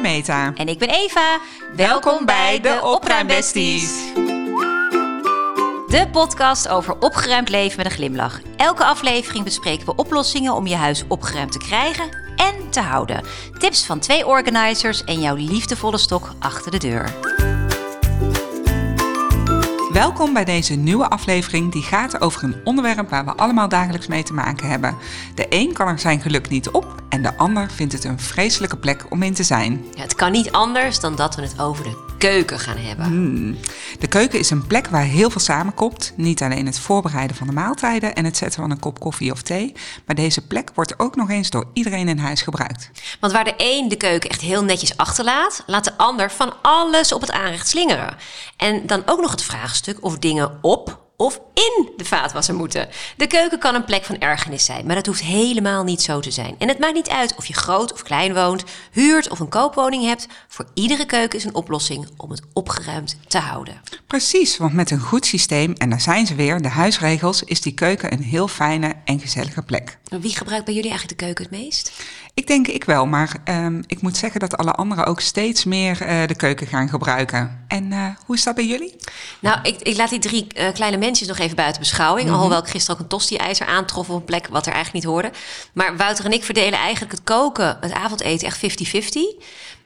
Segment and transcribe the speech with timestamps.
[0.00, 0.52] Meta.
[0.54, 1.38] En ik ben Eva.
[1.76, 4.12] Welkom bij de Opruimbesties.
[5.86, 8.40] De podcast over opgeruimd leven met een glimlach.
[8.56, 13.24] Elke aflevering bespreken we oplossingen om je huis opgeruimd te krijgen en te houden.
[13.58, 17.33] Tips van twee organizers en jouw liefdevolle stok achter de deur.
[19.94, 24.22] Welkom bij deze nieuwe aflevering die gaat over een onderwerp waar we allemaal dagelijks mee
[24.22, 24.96] te maken hebben.
[25.34, 28.76] De een kan er zijn geluk niet op en de ander vindt het een vreselijke
[28.76, 29.84] plek om in te zijn.
[29.96, 33.06] Het kan niet anders dan dat we het over de keuken gaan hebben.
[33.06, 33.56] Hmm.
[33.98, 36.12] De keuken is een plek waar heel veel samenkomt.
[36.16, 39.42] Niet alleen het voorbereiden van de maaltijden en het zetten van een kop koffie of
[39.42, 39.72] thee.
[40.06, 42.90] Maar deze plek wordt ook nog eens door iedereen in huis gebruikt.
[43.20, 47.12] Want waar de een de keuken echt heel netjes achterlaat, laat de ander van alles
[47.12, 48.16] op het aanrecht slingeren.
[48.56, 52.88] En dan ook nog het vraagstuk of dingen op of in de vaatwasser moeten.
[53.16, 56.30] De keuken kan een plek van ergernis zijn, maar dat hoeft helemaal niet zo te
[56.30, 56.54] zijn.
[56.58, 60.04] En het maakt niet uit of je groot of klein woont, huurt of een koopwoning
[60.04, 60.26] hebt.
[60.48, 63.80] Voor iedere keuken is een oplossing om het opgeruimd te houden.
[64.06, 67.74] Precies, want met een goed systeem, en daar zijn ze weer, de huisregels, is die
[67.74, 69.98] keuken een heel fijne en gezellige plek.
[70.20, 71.92] Wie gebruikt bij jullie eigenlijk de keuken het meest?
[72.34, 76.02] Ik denk ik wel, maar um, ik moet zeggen dat alle anderen ook steeds meer
[76.02, 77.64] uh, de keuken gaan gebruiken.
[77.68, 78.96] En uh, hoe is dat bij jullie?
[79.40, 82.22] Nou, ik, ik laat die drie uh, kleine nog even buiten beschouwing.
[82.22, 82.34] Mm -hmm.
[82.34, 85.30] Alhoewel ik gisteren ook een tosti-ijzer aantrof op een plek wat er eigenlijk niet hoorde.
[85.72, 88.60] Maar Wouter en ik verdelen eigenlijk het koken, het avondeten echt
[89.38, 89.44] 50-50.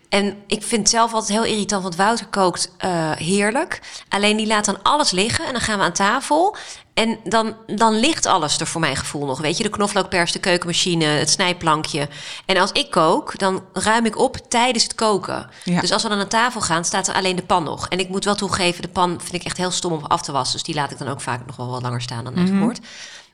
[0.08, 3.80] En ik vind het zelf altijd heel irritant, want Wouter kookt uh, heerlijk.
[4.08, 6.56] Alleen die laat dan alles liggen en dan gaan we aan tafel.
[6.98, 9.40] En dan, dan ligt alles er voor mijn gevoel nog.
[9.40, 12.08] Weet je, de knoflookpers, de keukenmachine, het snijplankje.
[12.46, 15.50] En als ik kook, dan ruim ik op tijdens het koken.
[15.64, 15.80] Ja.
[15.80, 17.88] Dus als we dan aan tafel gaan, staat er alleen de pan nog.
[17.88, 20.32] En ik moet wel toegeven, de pan vind ik echt heel stom om af te
[20.32, 20.56] wassen.
[20.56, 22.72] Dus die laat ik dan ook vaak nog wel wat langer staan dan mm -hmm.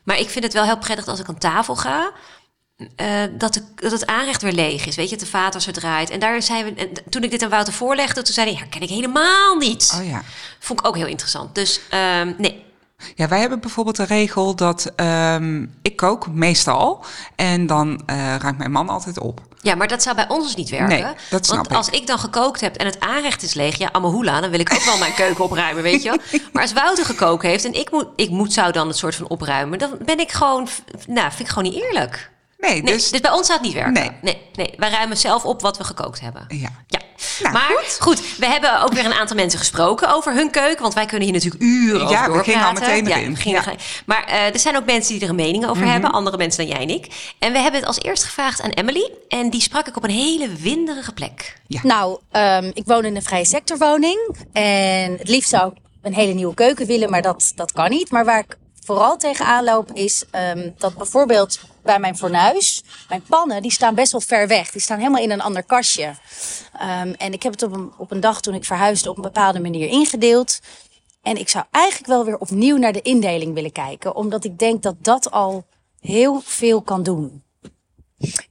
[0.02, 2.12] Maar ik vind het wel heel prettig als ik aan tafel ga.
[2.96, 4.96] Uh, dat, de, dat het aanrecht weer leeg is.
[4.96, 6.10] Weet je, de vaatwasser draait.
[6.10, 6.74] En daar zijn we.
[6.74, 9.94] En toen ik dit aan Wouter voorlegde, toen zei hij: herken ik helemaal niet.
[10.00, 10.22] Oh ja.
[10.58, 11.54] Vond ik ook heel interessant.
[11.54, 11.80] Dus
[12.20, 12.64] um, nee.
[13.14, 17.04] Ja, wij hebben bijvoorbeeld de regel dat um, ik kook meestal.
[17.36, 19.40] En dan uh, ruimt mijn man altijd op.
[19.60, 20.88] Ja, maar dat zou bij ons dus niet werken.
[20.88, 22.06] Nee, dat snap Want als ik.
[22.06, 24.98] dan gekookt heb en het aanrecht is leeg, ja, amahula, dan wil ik ook wel
[24.98, 26.40] mijn keuken opruimen, weet je wel.
[26.52, 29.28] Maar als Wouter gekookt heeft en ik moet, ik moet zou dan het soort van
[29.28, 30.68] opruimen, dan ben ik gewoon,
[31.06, 32.30] nou, vind ik gewoon niet eerlijk.
[32.68, 33.10] Nee, nee, dus...
[33.10, 33.92] dus bij ons zou het niet werken.
[33.92, 34.10] Nee.
[34.22, 34.74] nee, nee.
[34.76, 36.44] Wij ruimen zelf op wat we gekookt hebben.
[36.48, 36.68] Ja.
[36.86, 37.00] ja.
[37.40, 37.96] Nou, maar goed.
[38.00, 38.36] goed.
[38.38, 40.82] we hebben ook weer een aantal mensen gesproken over hun keuken.
[40.82, 43.30] Want wij kunnen hier natuurlijk uren over ja, we gingen al meteen erin.
[43.30, 43.74] Ja, gingen ja.
[44.06, 45.90] Maar uh, er zijn ook mensen die er een mening over Mhm.
[45.92, 46.12] hebben.
[46.12, 47.34] Andere mensen dan jij en ik.
[47.38, 49.10] En we hebben het als eerst gevraagd aan Emily.
[49.28, 51.56] En die sprak ik op een hele winderige plek.
[51.66, 51.80] Ja.
[51.82, 54.36] Nou, um, ik woon in een vrije sectorwoning.
[54.52, 58.10] En het liefst zou ik een hele nieuwe keuken willen, maar dat, dat kan niet.
[58.10, 63.62] Maar waar ik vooral tegenaan loop is um, dat bijvoorbeeld bij mijn fornuis, mijn pannen,
[63.62, 64.70] die staan best wel ver weg.
[64.70, 66.14] Die staan helemaal in een ander kastje.
[66.82, 69.22] Um, en ik heb het op een, op een dag toen ik verhuisde op een
[69.22, 70.60] bepaalde manier ingedeeld.
[71.22, 74.16] En ik zou eigenlijk wel weer opnieuw naar de indeling willen kijken.
[74.16, 75.64] Omdat ik denk dat dat al
[76.00, 77.42] heel veel kan doen.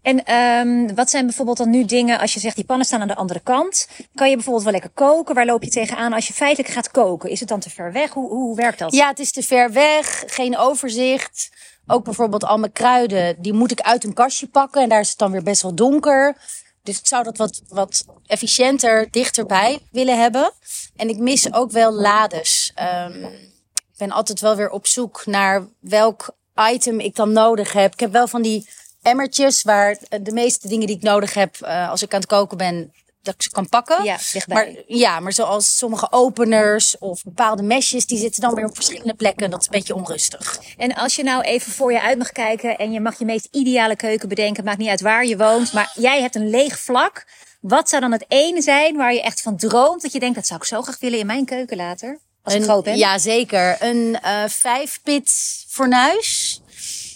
[0.01, 3.07] En um, wat zijn bijvoorbeeld dan nu dingen, als je zegt die pannen staan aan
[3.07, 3.87] de andere kant.
[4.13, 5.35] Kan je bijvoorbeeld wel lekker koken?
[5.35, 7.29] Waar loop je tegenaan als je feitelijk gaat koken?
[7.29, 8.11] Is het dan te ver weg?
[8.11, 8.93] Hoe, hoe werkt dat?
[8.93, 10.23] Ja, het is te ver weg.
[10.27, 11.49] Geen overzicht.
[11.87, 14.81] Ook bijvoorbeeld al mijn kruiden, die moet ik uit een kastje pakken.
[14.81, 16.37] En daar is het dan weer best wel donker.
[16.83, 20.51] Dus ik zou dat wat, wat efficiënter dichterbij willen hebben.
[20.95, 22.73] En ik mis ook wel lades.
[23.05, 23.25] Um,
[23.73, 26.35] ik ben altijd wel weer op zoek naar welk
[26.71, 27.93] item ik dan nodig heb.
[27.93, 28.69] Ik heb wel van die
[29.01, 32.57] emmertjes waar de meeste dingen die ik nodig heb uh, als ik aan het koken
[32.57, 32.93] ben,
[33.23, 34.03] dat ik ze kan pakken.
[34.03, 34.17] Ja.
[34.47, 39.13] Maar, ja, maar zoals sommige openers of bepaalde mesjes, die zitten dan weer op verschillende
[39.13, 39.49] plekken.
[39.49, 40.59] Dat is een beetje onrustig.
[40.77, 43.47] En als je nou even voor je uit mag kijken en je mag je meest
[43.51, 47.25] ideale keuken bedenken, maakt niet uit waar je woont, maar jij hebt een leeg vlak.
[47.61, 50.47] Wat zou dan het ene zijn waar je echt van droomt, dat je denkt, dat
[50.47, 52.19] zou ik zo graag willen in mijn keuken later?
[52.43, 52.97] Als ik een, groot ben.
[52.97, 53.77] Ja, zeker.
[53.79, 55.31] Een uh, vijfpit
[55.67, 56.61] fornuis.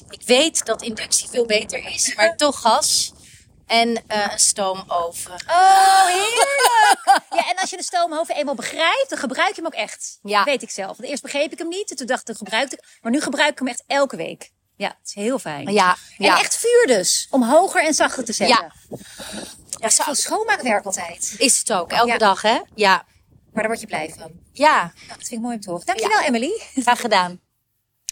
[0.10, 3.14] Ik weet dat inductie veel beter is, maar toch gas.
[3.68, 5.32] En uh, een stoomoven.
[5.48, 7.00] Oh, heerlijk!
[7.38, 10.20] ja, en als je de stoomoven eenmaal begrijpt, dan gebruik je hem ook echt.
[10.22, 10.38] Ja.
[10.38, 10.98] Dat weet ik zelf.
[10.98, 12.98] Want eerst begreep ik hem niet, en toen dacht ik, gebruikte ik.
[13.02, 14.52] Maar nu gebruik ik hem echt elke week.
[14.76, 15.72] Ja, het is heel fijn.
[15.74, 16.34] Ja, ja.
[16.34, 18.72] En echt vuur dus, om hoger en zachter te zetten.
[18.90, 18.98] Ja.
[19.80, 21.36] Ja, zo schoonmaakwerk altijd.
[21.38, 22.18] Is het ook, elke Ja.
[22.18, 22.60] dag hè?
[22.76, 23.06] Ja.
[23.54, 24.32] Maar daar word je blij van.
[24.52, 25.86] Ja, Nou, dat vind ik mooi om te horen.
[25.86, 26.62] Dankjewel, Emily.
[26.76, 27.42] graag gedaan.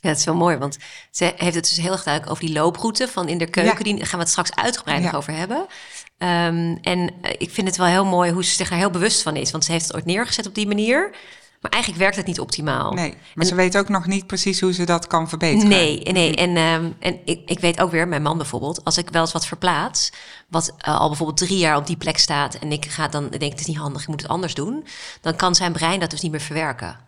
[0.06, 0.78] Ja, het is wel mooi, want
[1.12, 3.78] ze heeft het dus heel erg duidelijk over die looproute van in de keuken.
[3.78, 3.96] Ja.
[3.96, 5.58] Die gaan we het straks uitgebreid nog over hebben.
[5.58, 9.22] Um, en uh, ik vind het wel heel mooi hoe ze zich daar heel bewust
[9.22, 9.52] van is.
[9.52, 11.16] Want ze heeft het ooit neergezet op die manier.
[11.62, 12.92] Maar eigenlijk werkt het niet optimaal.
[12.92, 15.68] Nee, maar ze weet ook nog niet precies hoe ze dat kan verbeteren.
[15.68, 16.36] Nee, nee.
[16.36, 19.32] En, ehm, en ik, ik weet ook weer, mijn man bijvoorbeeld, als ik wel eens
[19.32, 20.12] wat verplaats,
[20.50, 23.52] wat eh, al bijvoorbeeld drie jaar op die plek staat en ik ga dan denk
[23.52, 24.88] het is niet handig, ik moet het anders doen,
[25.22, 27.00] dan kan zijn brein dat dus niet meer verwerken.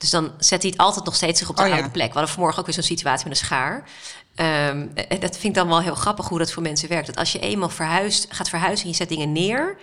[0.00, 1.74] Dus dan zet hij het altijd nog steeds zich op de Oh ja.
[1.74, 2.06] oude plek.
[2.06, 3.84] We hadden vanmorgen ook weer zo'n situatie met een schaar.
[4.34, 7.06] Ehm, en dat vind ik dan wel heel grappig hoe dat voor mensen werkt.
[7.06, 9.76] Dat als je eenmaal verhuist, gaat verhuizen en je zet dingen neer,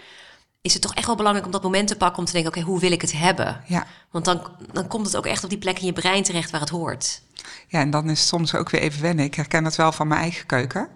[0.62, 2.62] is het toch echt wel belangrijk om dat moment te pakken om te denken: oké,
[2.62, 3.62] hoe wil ik het hebben?
[3.66, 3.88] Ja.
[4.12, 4.42] Want dan,
[4.72, 7.22] dan komt het ook echt op die plek in je brein terecht waar het hoort.
[7.68, 9.26] Ja, en dan is het soms ook weer even wennen.
[9.26, 10.90] Ik herken het wel van mijn eigen keuken.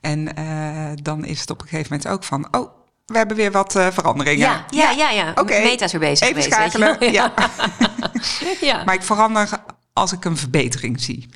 [0.00, 2.48] En eh, dan is het op een gegeven moment ook van...
[2.50, 2.70] oh,
[3.06, 4.38] we hebben weer wat eh, veranderingen.
[4.38, 5.10] Ja, ja, ja.
[5.10, 5.30] ja.
[5.30, 7.10] Oké, Meta is weer bezig Even geweest, weet je schakelen, wel.
[7.10, 7.32] ja.
[8.60, 8.84] ja.
[8.84, 9.62] Maar ik verander
[9.92, 11.28] als ik een verbetering zie.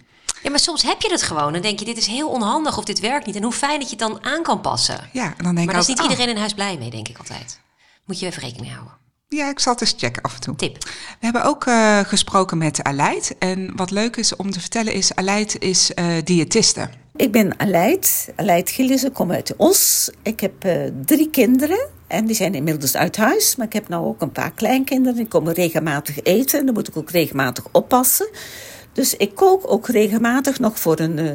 [0.43, 1.52] ja, maar soms heb je het gewoon.
[1.52, 3.37] Dan denk je, dit is heel onhandig of dit werkt niet.
[3.37, 5.08] En hoe fijn dat je het dan aan kan passen.
[5.12, 6.90] Ja, en dan denk Maar daar ik is niet oh, iedereen in huis blij mee,
[6.90, 7.61] denk ik altijd.
[8.05, 9.00] Moet je even rekening houden.
[9.29, 10.56] Ja, ik zal het eens checken af en toe.
[10.56, 10.84] Tip.
[10.84, 10.90] We
[11.20, 13.34] hebben ook eh, gesproken met Aleid.
[13.38, 16.90] En wat leuk is om te vertellen is, Aleid is eh diëtiste.
[17.17, 20.11] Ik ben Aleid, Aleid Gillissen, kom uit Os.
[20.23, 23.56] Ik heb eh, drie kinderen en die zijn inmiddels uit huis.
[23.56, 25.17] Maar ik heb nou ook een paar kleinkinderen.
[25.17, 28.29] Die komen regelmatig eten en dan moet ik ook regelmatig oppassen.
[28.93, 31.31] Dus ik kook ook regelmatig nog voor een, eh,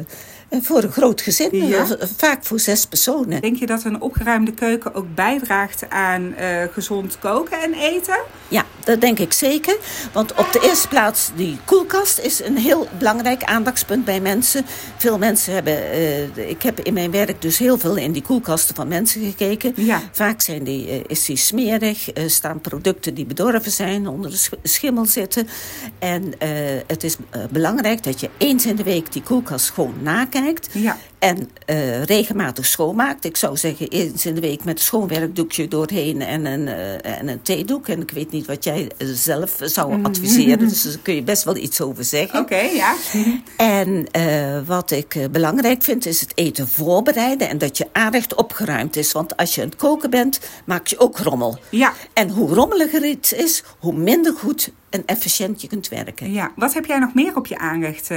[0.50, 1.66] voor een groot gezin.
[1.66, 1.78] Ja.
[1.98, 3.40] eh, vaak voor zes personen.
[3.40, 8.18] Denk je dat een opgeruimde keuken ook bijdraagt aan eh, gezond koken en eten?
[8.48, 9.76] Ja, dat denk ik zeker.
[10.12, 14.64] Want op de eerste plaats, die koelkast is een heel belangrijk aandachtspunt bij mensen.
[14.96, 18.74] Veel mensen hebben, eh, ik heb in mijn werk dus heel veel in die koelkasten
[18.74, 19.72] van mensen gekeken.
[19.76, 20.00] Ja.
[20.12, 24.36] Vaak zijn die, eh, is die smerig, eh, staan producten die bedorven zijn, onder de
[24.36, 25.48] sch- schimmel zitten.
[25.98, 26.48] En eh,
[26.86, 30.36] het is eh, belangrijk dat je eens in de week die koelkast gewoon nakijkt.
[30.74, 30.96] Ja.
[31.18, 33.24] En eh, regelmatig schoonmaakt.
[33.24, 37.28] Ik zou zeggen eens in de week met een schoonwerkdoekje doorheen en een, eh, en
[37.28, 37.88] een theedoek.
[37.88, 40.68] En ik weet niet wat jij eh, zelf zou adviseren.
[40.68, 42.40] Dus daar kun je best wel iets over zeggen.
[42.40, 42.94] Oké, ja.
[43.56, 44.06] En
[44.66, 47.48] wat ik belangrijk vind is het eten voorbereiden.
[47.48, 49.12] En dat je aanrecht opgeruimd is.
[49.12, 51.58] Want als je aan het koken bent, maak je ook rommel.
[51.70, 51.92] Ja.
[52.12, 56.32] En hoe rommeliger iets is, hoe minder goed en efficiënt je kunt werken.
[56.32, 58.08] Ja, wat heb jij nog meer op je aanrecht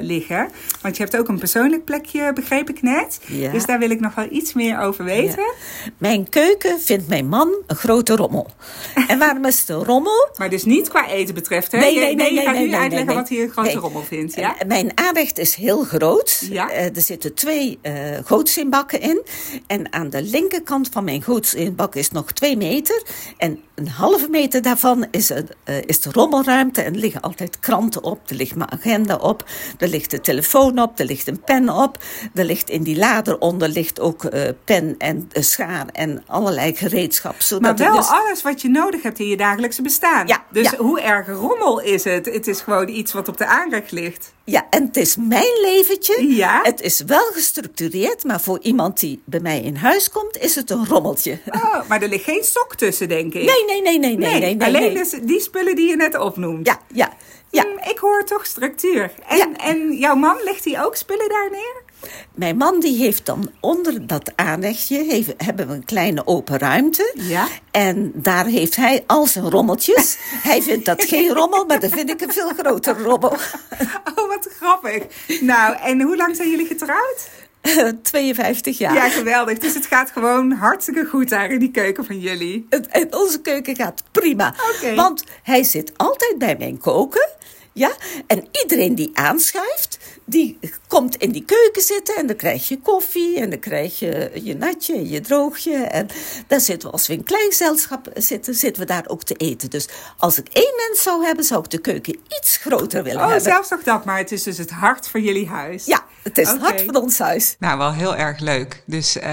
[0.00, 0.48] liggen?
[0.82, 3.20] Want je hebt ook een persoonlijk plekje, begreep ik net.
[3.26, 3.52] Ja.
[3.52, 5.42] Dus daar wil ik nog wel iets meer over weten.
[5.42, 5.52] Ja.
[5.98, 8.50] Mijn keuken vindt mijn man een grote rommel.
[9.08, 10.28] En waarom is het een rommel?
[10.36, 11.78] Maar dus niet qua eten betreft, hè?
[11.78, 13.78] Nee, Je- nee, nee, je nee, gaat nee, nu nee, uitleggen wat hij een grote
[13.78, 14.58] rommel vindt, ja?
[14.58, 16.46] Eh, Mijn aanrecht is heel groot.
[16.50, 16.70] Ja.
[16.70, 17.92] Eh, er zitten twee eh
[18.24, 19.22] gootzinbakken in.
[19.66, 23.02] En aan de linkerkant van mijn gootzinbak is nog twee meter.
[23.36, 26.82] En een halve meter daarvan is, het, eh, is de rommelruimte.
[26.82, 28.20] En er liggen altijd kranten op.
[28.26, 29.44] Er ligt mijn agenda op.
[29.78, 30.98] Er ligt de telefoon op.
[30.98, 31.98] Er ligt een pen op.
[32.34, 36.74] Er ligt in die la eronder ligt ook eh, pen en eh, schaar en allerlei
[36.74, 37.40] gereedschap.
[37.40, 40.26] Zodat Maar wel dus- alles wat je nodig hebt in je dagelijkse bestaan.
[40.26, 40.76] Ja, dus ja.
[40.76, 42.26] hoe erg rommel is het?
[42.26, 44.32] Het is gewoon iets wat op de aanrecht ligt.
[44.46, 46.34] Ja, en het is mijn leventje.
[46.34, 46.60] Ja.
[46.62, 50.70] Het is wel gestructureerd, maar voor iemand die bij mij in huis komt, is het
[50.70, 51.38] een rommeltje.
[51.46, 53.42] Oh, maar er ligt geen sok tussen, denk ik.
[53.44, 54.54] Nee, nee, nee, nee, nee, nee.
[54.54, 54.94] nee, alleen nee.
[54.94, 56.66] dus die spullen die je net opnoemt.
[56.66, 57.12] Ja, ja,
[57.50, 57.62] ja.
[57.62, 59.10] Hmm, ik hoor toch structuur.
[59.28, 59.52] En, Ja.
[59.56, 61.82] en jouw man, legt hij ook spullen daar neer?
[62.34, 67.12] Mijn man die heeft dan onder dat aanrechtje heeft, hebben we een kleine open ruimte.
[67.14, 67.48] Ja.
[67.70, 70.16] En daar heeft hij al zijn rommeltjes.
[70.50, 73.36] hij vindt dat geen rommel, maar dan vind ik een veel grotere rommel.
[74.16, 75.02] Oh, wat grappig.
[75.40, 77.28] Nou, en hoe lang zijn jullie getrouwd?
[78.02, 78.94] 52 jaar.
[78.94, 79.58] Ja, geweldig.
[79.58, 82.66] Dus het gaat gewoon hartstikke goed daar in die keuken van jullie.
[82.68, 84.54] Het- onze keuken gaat prima.
[84.94, 87.28] Want hij zit altijd bij mijn koken.
[87.72, 87.90] Ja,
[88.26, 93.40] en iedereen die aanschuift, die komt in die keuken zitten en dan krijg je koffie
[93.40, 95.76] en dan krijg je je natje en je droogje.
[95.76, 96.06] En
[96.46, 99.70] dan zitten we, als we in klein gezelschap zitten, zitten we daar ook te eten.
[99.70, 99.88] Dus
[100.18, 103.42] als ik één mens zou hebben, zou ik de keuken iets groter willen Oh, hebben.
[103.44, 105.84] zelfs nog dat, maar het is dus het hart van jullie huis.
[105.84, 107.56] Ja, het is het hart van ons huis.
[107.58, 108.82] Nou, wel heel erg leuk.
[108.86, 109.32] Dus, eh,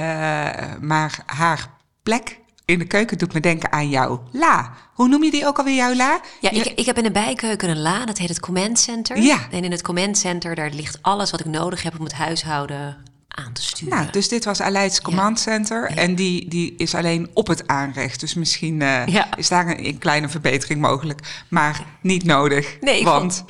[0.82, 1.70] maar haar
[2.04, 4.74] plek in de keuken doet me denken aan jouw la.
[4.94, 6.22] Hoe noem je die ook alweer, jouw la?
[6.42, 9.18] Ja, ik, ik heb in de bijkeuken een la, dat heet het Command Center.
[9.22, 9.38] Ja.
[9.52, 12.98] En in het Command Center, daar ligt alles wat ik nodig heb om het huishouden
[13.28, 13.98] aan te sturen.
[13.98, 15.86] Nou, dus dit was Aleids Command Center.
[15.86, 18.20] En die, die is alleen op het aanrecht.
[18.20, 19.36] Dus misschien eh, Ja.
[19.38, 21.20] is daar een, een kleine verbetering mogelijk.
[21.48, 22.78] Maar niet nodig.
[22.82, 23.44] Nee, want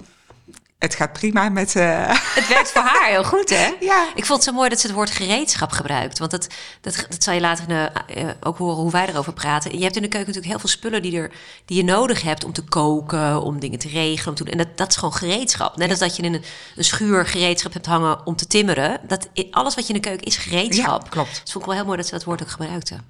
[0.82, 1.76] het gaat prima met...
[1.76, 2.08] eh,
[2.40, 3.76] Het werkt voor haar heel goed, hè?
[3.80, 4.08] Ja.
[4.16, 6.20] Ik vond het zo mooi dat ze het woord gereedschap gebruikt.
[6.20, 6.48] Want dat,
[6.82, 9.78] dat, dat zal je later eh, ook horen hoe wij erover praten.
[9.78, 11.32] Je hebt in de keuken natuurlijk heel veel spullen die, er,
[11.66, 14.28] die je nodig hebt om te koken, om dingen te regelen.
[14.28, 14.54] Om te doen.
[14.54, 15.78] En dat, dat is gewoon gereedschap.
[15.78, 16.44] Net als dat je in een,
[16.76, 19.00] een schuur gereedschap hebt hangen om te timmeren.
[19.08, 21.04] Dat, alles wat je in de keuken is gereedschap.
[21.04, 21.42] Ja, klopt.
[21.44, 23.06] Dus vond ik wel heel mooi dat ze dat woord ook gebruikten.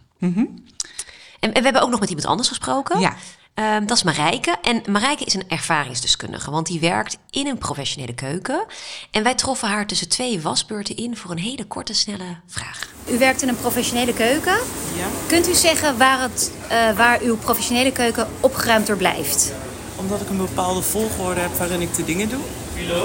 [1.39, 2.99] En, en we hebben ook nog met iemand anders gesproken.
[2.99, 3.15] Ja.
[3.53, 4.55] Ehm, dat is Marijke.
[4.61, 8.65] En Marijke is een ervaringsdeskundige, want die werkt in een professionele keuken.
[9.11, 12.87] En wij troffen haar tussen twee wasbeurten in voor een hele korte, snelle vraag.
[13.09, 14.53] U werkt in een professionele keuken.
[14.97, 19.53] Ja, Kunt u zeggen waar, het, eh, waar uw professionele keuken opgeruimd door blijft?
[19.95, 22.39] omdat ik een bepaalde volgorde heb waarin ik de dingen doe.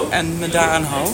[0.09, 1.09] En me daaraan hou.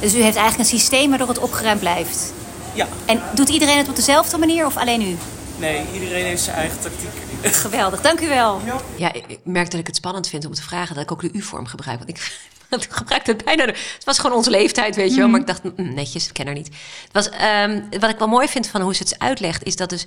[0.00, 2.32] Dus u heeft eigenlijk een systeem waardoor het opgeruimd blijft.
[2.74, 5.16] Ja, En doet iedereen het op dezelfde manier of alleen u?
[5.58, 7.08] nee, iedereen heeft zijn eigen tactiek.
[7.64, 8.60] Geweldig, dank u wel.
[8.96, 11.20] Ja, ik ik merk dat ik het spannend vind om te vragen dat ik ook
[11.20, 11.98] de U-vorm gebruik.
[11.98, 12.38] Want ik,
[12.90, 13.64] gebruik het bijna.
[13.64, 15.28] Het was gewoon onze leeftijd, weet je wel.
[15.28, 16.66] Maar ik dacht, mm, netjes, ik ken haar niet.
[16.66, 19.90] Het was, ehm, wat ik wel mooi vind van hoe ze het uitlegt, is dat
[19.90, 20.06] dus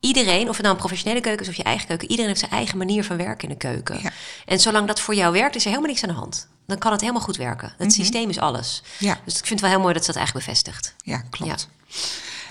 [0.00, 2.52] iedereen, of het nou een professionele keuken is of je eigen keuken, iedereen heeft zijn
[2.52, 3.98] eigen manier van werken in de keuken.
[4.02, 4.10] Ja.
[4.46, 6.48] En zolang dat voor jou werkt, is er helemaal niks aan de hand.
[6.66, 7.74] Dan kan het helemaal goed werken.
[7.78, 8.82] Het systeem is alles.
[8.98, 9.20] Ja.
[9.24, 10.94] Dus ik vind het wel heel mooi dat ze dat eigenlijk bevestigt.
[11.04, 11.68] Ja, klopt.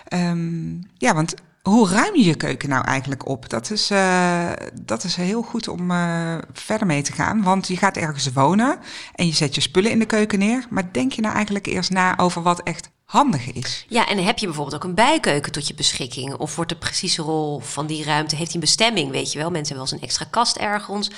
[0.07, 1.33] Ehm, ja, want
[1.67, 3.49] hoe ruim je je keuken nou eigenlijk op?
[3.49, 7.43] Dat is, eh, dat is heel goed om eh, verder mee te gaan.
[7.43, 8.77] Want je gaat ergens wonen
[9.15, 10.65] en je zet je spullen in de keuken neer.
[10.69, 13.85] Maar denk je nou eigenlijk eerst na over wat echt handig is?
[13.89, 16.33] Ja, en heb je bijvoorbeeld ook een bijkeuken tot je beschikking?
[16.33, 19.51] Of wordt de precieze rol van die ruimte, heeft die een bestemming, weet je wel?
[19.51, 21.11] Mensen hebben wel eens een extra kast ergens.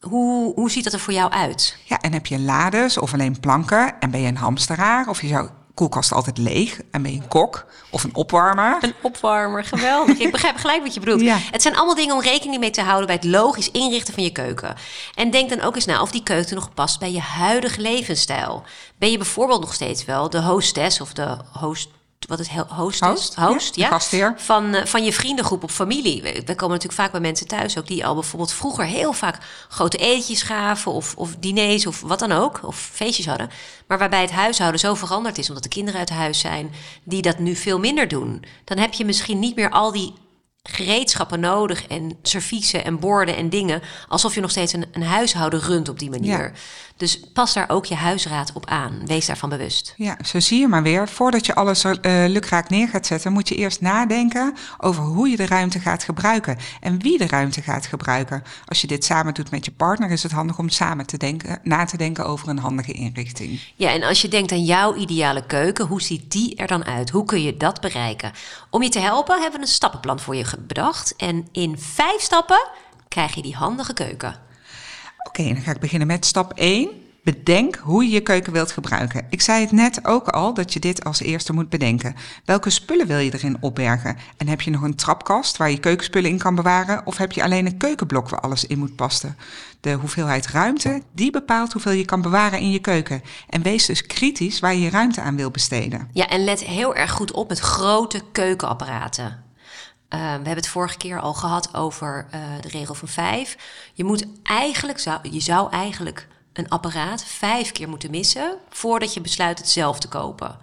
[0.00, 1.78] Hoe, hoe ziet dat er voor jou uit?
[1.84, 4.00] Ja, en heb je lades of alleen planken?
[4.00, 5.08] En ben je een hamsteraar?
[5.08, 6.80] Of is jouw koelkast altijd leeg?
[6.90, 8.78] En ben je een kok of een opwarmer?
[8.80, 10.18] Een opwarmer, geweldig.
[10.18, 11.20] Ik begrijp gelijk wat je bedoelt.
[11.20, 11.36] Ja.
[11.50, 14.30] Het zijn allemaal dingen om rekening mee te houden bij het logisch inrichten van je
[14.30, 14.74] keuken.
[15.14, 18.62] En denk dan ook eens na of die keuken nog past bij je huidige levensstijl.
[18.98, 21.88] Ben je bijvoorbeeld nog steeds wel de hostess of de host...
[22.28, 23.00] Wat is he- hostess?
[23.52, 23.88] Host, ja.
[24.36, 26.22] Van, eh, van je vriendengroep of familie.
[26.22, 29.38] We, we komen natuurlijk vaak bij mensen thuis ook die al bijvoorbeeld vroeger heel vaak
[29.68, 33.50] grote etentjes gaven of, of diners of wat dan ook, of feestjes hadden.
[33.86, 36.72] Maar waarbij het huishouden zo veranderd is omdat de kinderen uit huis zijn,
[37.04, 38.44] die dat nu veel minder doen.
[38.64, 40.12] Dan heb je misschien niet meer al die
[40.62, 45.60] gereedschappen nodig en serviezen en borden en dingen, alsof je nog steeds een, een huishouden
[45.60, 46.42] runt op die manier.
[46.42, 46.52] Ja.
[46.96, 49.06] Dus pas daar ook je huisraad op aan.
[49.06, 49.94] Wees daarvan bewust.
[49.96, 51.08] Ja, zo zie je maar weer.
[51.08, 55.36] Voordat je alles eh, lukraak neer gaat zetten, moet je eerst nadenken over hoe je
[55.36, 58.42] de ruimte gaat gebruiken en wie de ruimte gaat gebruiken.
[58.66, 61.58] Als je dit samen doet met je partner, is het handig om samen te denken,
[61.62, 63.60] na te denken over een handige inrichting.
[63.74, 67.10] Ja, en als je denkt aan jouw ideale keuken, hoe ziet die er dan uit?
[67.10, 68.32] Hoe kun je dat bereiken?
[68.70, 71.16] Om je te helpen hebben we een stappenplan voor je bedacht.
[71.16, 72.68] En in vijf stappen
[73.08, 74.45] krijg je die handige keuken.
[75.26, 76.88] Oké, dan ga ik beginnen met stap 1.
[77.24, 79.26] Bedenk hoe je je keuken wilt gebruiken.
[79.30, 82.14] Ik zei het net ook al dat je dit als eerste moet bedenken.
[82.44, 84.16] Welke spullen wil je erin opbergen?
[84.36, 87.06] En heb je nog een trapkast waar je keukenspullen in kan bewaren?
[87.06, 89.36] Of heb je alleen een keukenblok waar alles in moet passen?
[89.80, 93.22] De hoeveelheid ruimte, die bepaalt hoeveel je kan bewaren in je keuken.
[93.48, 96.08] En wees dus kritisch waar je je ruimte aan wil besteden.
[96.12, 99.45] Ja, en let heel erg goed op met grote keukenapparaten.
[100.08, 103.56] Eh, we hebben het vorige keer al gehad over eh, de regel van vijf.
[103.94, 109.20] Je moet eigenlijk, zou, je zou eigenlijk een apparaat vijf keer moeten missen voordat je
[109.20, 110.58] besluit het zelf te kopen.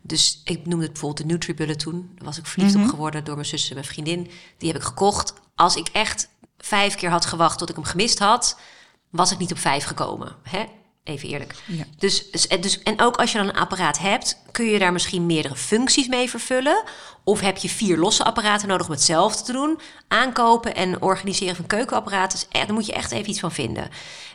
[0.00, 2.10] Dus ik noemde het bijvoorbeeld de Nutribullet toen.
[2.14, 4.30] Daar was ik verliefd op geworden door mijn zus en mijn vriendin.
[4.58, 5.34] Die heb ik gekocht.
[5.54, 6.28] Als ik echt
[6.58, 8.58] vijf keer had gewacht tot ik hem gemist had,
[9.10, 10.36] was ik niet op vijf gekomen.
[10.42, 10.64] Hè?
[11.08, 11.54] Even eerlijk.
[11.66, 11.84] Ja.
[11.98, 15.26] Dus, dus, dus, en ook als je dan een apparaat hebt, kun je daar misschien
[15.26, 16.82] meerdere functies mee vervullen.
[17.24, 19.80] Of heb je vier losse apparaten nodig om hetzelfde te doen.
[20.08, 23.88] Aankopen en organiseren van keukenapparaten, daar moet je echt even iets van vinden.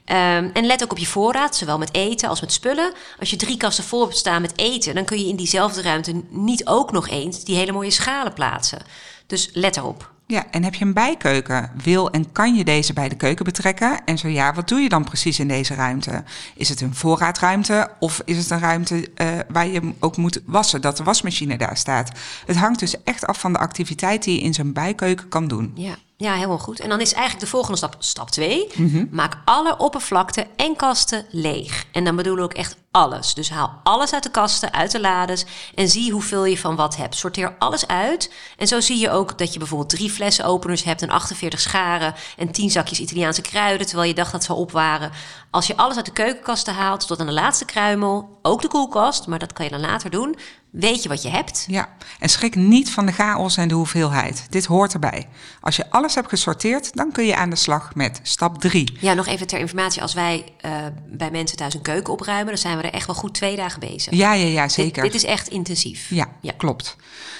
[0.05, 2.93] Ehm, en let ook op je voorraad, zowel met eten als met spullen.
[3.19, 6.23] Als je drie kasten vol hebt staan met eten, dan kun je in diezelfde ruimte
[6.29, 8.81] niet ook nog eens die hele mooie schalen plaatsen.
[9.27, 10.12] Dus let erop.
[10.33, 11.71] Ja, en heb je een bijkeuken?
[11.83, 14.03] Wil en kan je deze bij de keuken betrekken?
[14.05, 16.23] En zo ja, wat doe je dan precies in deze ruimte?
[16.55, 20.81] Is het een voorraadruimte of is het een ruimte eh, waar je ook moet wassen,
[20.81, 22.11] dat de wasmachine daar staat?
[22.45, 25.71] Het hangt dus echt af van de activiteit die je in zo'n bijkeuken kan doen.
[25.75, 26.79] Ja, ja, helemaal goed.
[26.79, 28.67] En dan is eigenlijk de volgende stap, stap 2.
[29.11, 31.85] Maak alle oppervlakte en kasten leeg.
[31.91, 33.33] En dan bedoelen we ook echt alles.
[33.33, 36.95] Dus haal alles uit de kasten, uit de lades en zie hoeveel je van wat
[36.95, 37.15] hebt.
[37.15, 38.33] Sorteer alles uit.
[38.57, 42.13] En zo zie je ook dat je bijvoorbeeld drie flessen openers hebt en 48 scharen
[42.37, 45.11] en 10 zakjes Italiaanse kruiden, terwijl je dacht dat ze op waren.
[45.51, 49.27] Als je alles uit de keukenkasten haalt tot aan de laatste kruimel, ook de koelkast,
[49.27, 50.35] maar dat kan je dan later doen,
[50.73, 51.65] weet je wat je hebt.
[51.67, 51.89] Ja,
[52.19, 54.45] en schrik niet van de chaos en de hoeveelheid.
[54.49, 55.27] Dit hoort erbij.
[55.61, 58.97] Als je alles hebt gesorteerd, dan kun je aan de slag met stap 3.
[58.99, 60.01] Ja, nog even ter informatie.
[60.01, 60.71] Als wij eh,
[61.07, 63.79] bij mensen thuis een keuken opruimen, dan zijn we er echt wel goed twee dagen
[63.79, 64.13] bezig.
[64.13, 65.03] Ja, ja, ja, Dit- zeker.
[65.03, 66.09] Dit, is echt intensief.
[66.09, 66.51] Ja, Ja.
[66.57, 66.95] klopt.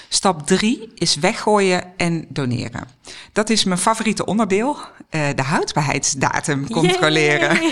[0.08, 2.88] Stap 3 is weggooien en doneren.
[3.32, 4.76] Dat is mijn favoriete onderdeel,
[5.10, 7.62] uh, de houdbaarheidsdatum controleren.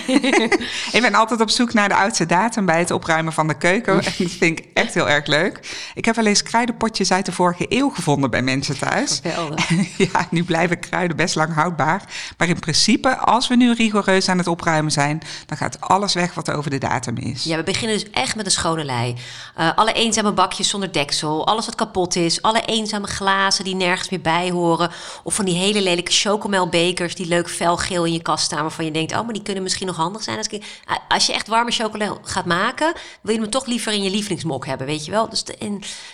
[0.96, 3.92] ik ben altijd op zoek naar de oudste datum bij het opruimen van de keuken.
[3.92, 5.60] En dat vind ik echt heel erg leuk.
[5.94, 9.20] Ik heb wel eens kruidenpotjes uit de vorige eeuw gevonden bij mensen thuis.
[10.12, 12.02] ja, nu blijven kruiden best lang houdbaar.
[12.38, 16.34] Maar in principe, als we nu rigoureus aan het opruimen zijn, dan gaat alles weg
[16.34, 17.44] wat over de datum is.
[17.44, 19.16] Ja, we beginnen dus echt met een schone lei.
[19.58, 24.08] Uh, alle eenzame bakjes zonder deksel, alles wat kapot is, alle eenzame glazen die nergens
[24.08, 24.90] meer bij horen.
[25.22, 28.62] Of van die hele lelijke chocomelbekers die leuk felgeel in je kast staan...
[28.62, 30.36] waarvan je denkt, oh, maar die kunnen misschien nog handig zijn.
[30.36, 30.64] Als, ik,
[31.08, 32.92] als je echt warme chocola gaat maken...
[33.22, 35.28] wil je hem toch liever in je lievelingsmok hebben, weet je wel?
[35.28, 35.44] Dus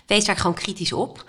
[0.06, 1.24] wees daar gewoon kritisch op.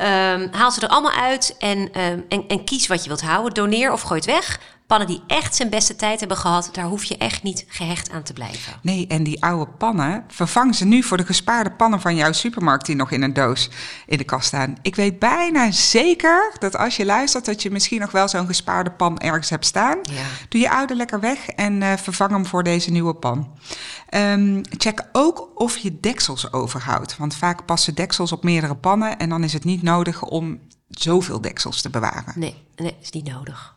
[0.00, 3.54] Um, haal ze er allemaal uit en, um, en, en kies wat je wilt houden.
[3.54, 4.60] Doneer of gooi het weg.
[4.86, 8.22] Pannen die echt zijn beste tijd hebben gehad, daar hoef je echt niet gehecht aan
[8.22, 8.72] te blijven.
[8.82, 12.86] Nee, en die oude pannen, vervang ze nu voor de gespaarde pannen van jouw supermarkt
[12.86, 13.70] die nog in een doos
[14.06, 14.76] in de kast staan.
[14.82, 18.90] Ik weet bijna zeker dat als je luistert, dat je misschien nog wel zo'n gespaarde
[18.90, 19.98] pan ergens hebt staan.
[20.02, 20.22] Ja.
[20.48, 23.50] Doe je oude lekker weg en uh, vervang hem voor deze nieuwe pan.
[24.10, 27.16] Um, check ook of je deksels overhoudt.
[27.16, 30.58] Want vaak passen deksels op meerdere pannen en dan is het niet nodig om
[30.90, 32.32] zoveel deksels te bewaren.
[32.34, 33.74] Nee, nee, is niet nodig.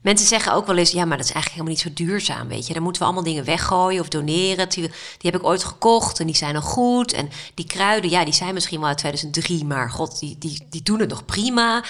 [0.00, 2.66] Mensen zeggen ook wel eens, ja, maar dat is eigenlijk helemaal niet zo duurzaam, weet
[2.66, 2.74] je.
[2.74, 4.68] Dan moeten we allemaal dingen weggooien of doneren.
[4.68, 7.12] Die, die heb ik ooit gekocht en die zijn nog goed.
[7.12, 10.82] En die kruiden, ja, die zijn misschien wel uit 2003, maar god, die, die, die
[10.82, 11.84] doen het nog prima.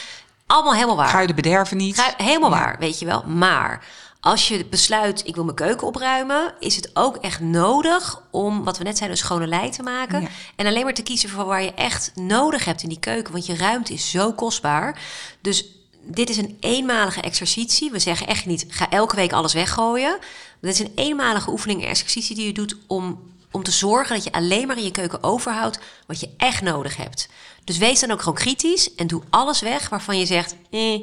[0.47, 1.09] Allemaal helemaal waar.
[1.09, 2.15] Kruiden bederven niet.
[2.17, 3.23] helemaal waar, weet je wel.
[3.23, 3.85] Maar
[4.25, 8.79] als je besluit, ik wil mijn keuken opruimen, is het ook echt nodig om, wat
[8.79, 10.29] we net zeiden, een schone lei te maken.
[10.57, 13.33] En alleen maar te kiezen voor waar je echt nodig hebt in die keuken.
[13.33, 15.01] Want je ruimte is zo kostbaar.
[15.41, 15.65] Dus
[16.03, 17.91] dit is een eenmalige exercitie.
[17.91, 20.19] We zeggen echt niet, ga elke week alles weggooien.
[20.61, 24.25] Dit is een eenmalige oefening en exercitie die je doet om, om te zorgen dat
[24.25, 27.29] je alleen maar in je keuken overhoudt wat je echt nodig hebt.
[27.65, 31.01] Dus wees dan ook gewoon kritisch en doe alles weg waarvan je zegt, eh,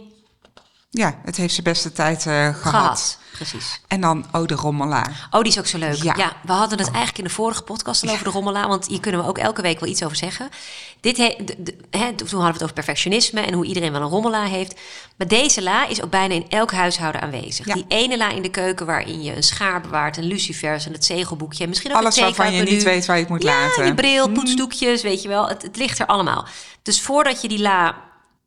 [1.00, 3.18] ja, het heeft zijn beste tijd uh, gehad.
[3.32, 3.82] Precies.
[3.88, 5.08] En dan Oh, de Rommela.
[5.32, 6.03] Oh, die is ook zo leuk.
[6.03, 6.34] Ja.
[6.44, 8.68] we hadden het eigenlijk in de vorige podcast al over de Rommela.
[8.68, 10.50] Want hier kunnen we ook elke week wel iets over zeggen.
[11.00, 11.36] Dit he,
[11.89, 14.79] he, toen hadden we het over perfectionisme en hoe iedereen wel een Rommela heeft.
[15.18, 17.65] Maar deze la is ook bijna in elk huishouden aanwezig.
[17.65, 21.06] Die ene la in de keuken waarin je een schaar bewaart, een lucifers en het
[21.06, 21.63] zegelboekje.
[21.63, 23.86] En misschien ook Alles waarvan je niet weet waar je het moet laten.
[23.86, 24.34] je bril, mhm.
[24.34, 25.48] poetsdoekjes, weet je wel.
[25.48, 26.46] Het, het ligt er allemaal.
[26.82, 27.96] Dus voordat je die la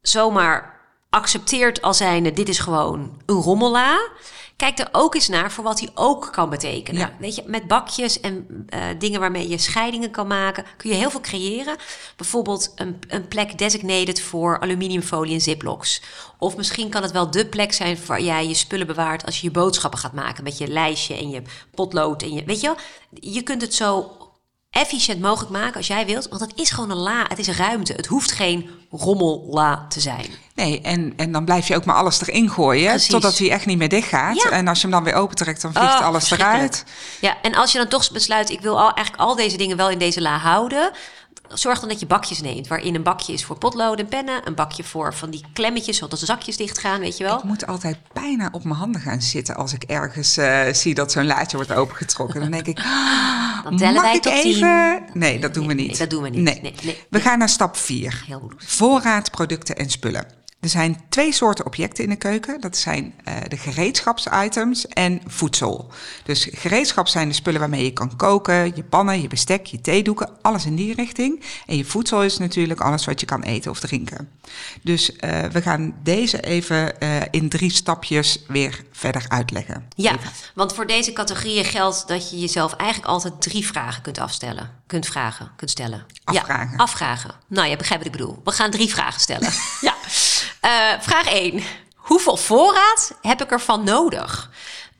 [0.02, 0.71] zomaar
[1.12, 4.10] accepteert als zijnde dit is gewoon een rommela.
[4.56, 7.16] Kijk er ook eens naar voor wat hij ook kan betekenen.
[7.18, 11.10] Weet je, met bakjes en uh, dingen waarmee je scheidingen kan maken, kun je heel
[11.10, 11.76] veel creëren.
[12.16, 16.02] Bijvoorbeeld een, een plek designated voor aluminiumfolie en ziplocs.
[16.38, 19.46] Of misschien kan het wel de plek zijn waar jij je spullen bewaart als je
[19.46, 21.42] je boodschappen gaat maken met je lijstje en je
[21.74, 22.76] potlood en je, weet je wel,
[23.32, 24.16] je kunt het zo
[24.72, 26.28] efficiënt mogelijk maken als jij wilt.
[26.28, 27.92] Want het is gewoon een la, het is ruimte.
[27.92, 30.26] Het hoeft geen rommella te zijn.
[30.54, 32.88] Nee, en, en dan blijf je ook maar alles erin gooien.
[32.88, 33.08] Precies.
[33.08, 34.48] Totdat hij echt niet meer dicht gaat.
[34.50, 36.84] En als je hem dan weer opentrekt, dan vliegt oh, alles eruit.
[37.20, 39.90] Ja, en als je dan toch besluit, ik wil al, eigenlijk al deze dingen wel
[39.90, 40.90] in deze la houden
[41.48, 42.66] zorg dan dat je bakjes neemt.
[42.66, 44.46] Waarin een bakje is voor potloden en pennen.
[44.46, 47.38] Een bakje voor van die klemmetjes, zodat de zakjes dicht gaan, weet je wel.
[47.38, 51.12] Ik moet altijd bijna op mijn handen gaan zitten als ik ergens uh, zie dat
[51.12, 52.40] zo'n laadje wordt opengetrokken.
[52.40, 52.76] Dan denk ik,
[53.64, 55.02] dan tellen wij tot even...
[55.12, 55.86] Nee, dat doen we niet.
[55.86, 56.42] Nee, dat doen we niet.
[56.42, 56.72] Nee.
[56.82, 58.24] nee we gaan naar stap 4.
[58.26, 58.54] Heel goed.
[58.56, 60.41] Voorraad, producten en spullen.
[60.62, 62.60] Er zijn twee soorten objecten in de keuken.
[62.60, 65.90] Dat zijn uh, de gereedschapsitems en voedsel.
[66.24, 70.30] Dus gereedschap zijn de spullen waarmee je kan koken, je pannen, je bestek, je theedoeken,
[70.42, 71.42] alles in die richting.
[71.66, 74.30] En je voedsel is natuurlijk alles wat je kan eten of drinken.
[74.82, 79.86] Dus uh, we gaan deze even uh, in drie stapjes weer verder uitleggen.
[79.96, 80.16] Ja,
[80.54, 84.70] want voor deze categorieën geldt dat je jezelf eigenlijk altijd drie vragen kunt afstellen.
[84.86, 86.06] Kunt vragen, kunt stellen.
[86.24, 86.70] Afvragen.
[86.70, 87.30] Ja, afvragen.
[87.46, 88.40] Nou, je begrijpt wat ik bedoel.
[88.44, 89.52] We gaan drie vragen stellen.
[89.80, 89.94] ja.
[90.64, 90.70] Uh,
[91.00, 91.62] vraag 1.
[91.96, 94.50] Hoeveel voorraad heb ik ervan nodig?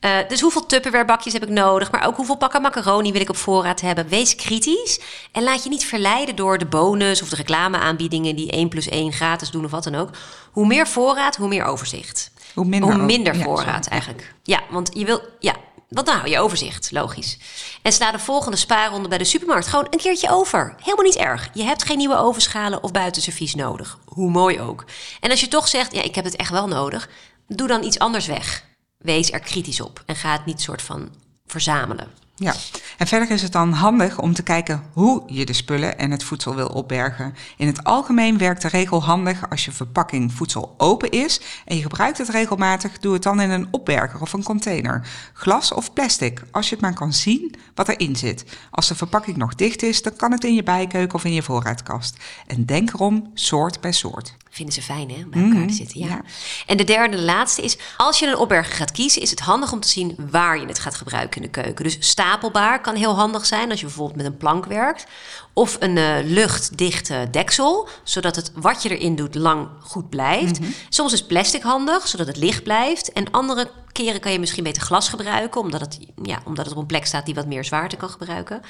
[0.01, 1.91] Uh, dus hoeveel Tupperware heb ik nodig?
[1.91, 4.07] Maar ook hoeveel pakken macaroni wil ik op voorraad hebben?
[4.07, 4.99] Wees kritisch
[5.31, 9.11] en laat je niet verleiden door de bonus of de reclameaanbiedingen die 1 plus 1
[9.11, 10.09] gratis doen of wat dan ook.
[10.51, 12.31] Hoe meer voorraad, hoe meer overzicht.
[12.53, 14.33] Hoe minder, hoe minder voorraad eigenlijk.
[14.43, 15.55] Ja, want je wil, ja,
[15.93, 17.37] want dan hou je overzicht, logisch.
[17.81, 20.75] En sla de volgende spaarronde bij de supermarkt gewoon een keertje over.
[20.77, 21.49] Helemaal niet erg.
[21.53, 23.99] Je hebt geen nieuwe ovenschalen of buitenservies nodig.
[24.05, 24.85] Hoe mooi ook.
[25.19, 27.09] En als je toch zegt, ja, ik heb het echt wel nodig,
[27.47, 28.65] doe dan iets anders weg.
[28.97, 31.09] Wees er kritisch op en ga het niet soort van
[31.45, 32.22] verzamelen.
[32.35, 32.53] Ja,
[32.97, 36.23] en verder is het dan handig om te kijken hoe je de spullen en het
[36.23, 37.35] voedsel wil opbergen.
[37.57, 41.81] In het algemeen werkt de regel handig als je verpakking voedsel open is en je
[41.81, 45.07] gebruikt het regelmatig, doe het dan in een opberger of een container.
[45.33, 48.45] Glas of plastic, als je het maar kan zien wat erin zit.
[48.71, 51.43] Als de verpakking nog dicht is, dan kan het in je bijkeuken of in je
[51.43, 52.17] voorraadkast.
[52.47, 54.35] En denk erom soort bij soort.
[54.53, 55.23] Vinden ze fijn, hè?
[55.25, 55.99] Bij elkaar te zitten.
[55.99, 56.07] Ja.
[56.07, 56.21] ja.
[56.65, 59.71] En de derde, de laatste is: als je een opberger gaat kiezen, is het handig
[59.71, 61.83] om te zien waar je het gaat gebruiken in de keuken.
[61.83, 65.05] Dus stapelbaar kan heel handig zijn als je bijvoorbeeld met een plank werkt.
[65.53, 70.59] Of een eh, luchtdichte deksel, zodat het wat je erin doet lang goed blijft.
[70.89, 73.11] Soms is plastic handig, zodat het licht blijft.
[73.11, 76.81] En andere keren kan je misschien beter glas gebruiken, omdat het, ja, omdat het op
[76.81, 78.61] een plek staat die wat meer zwaarte kan gebruiken.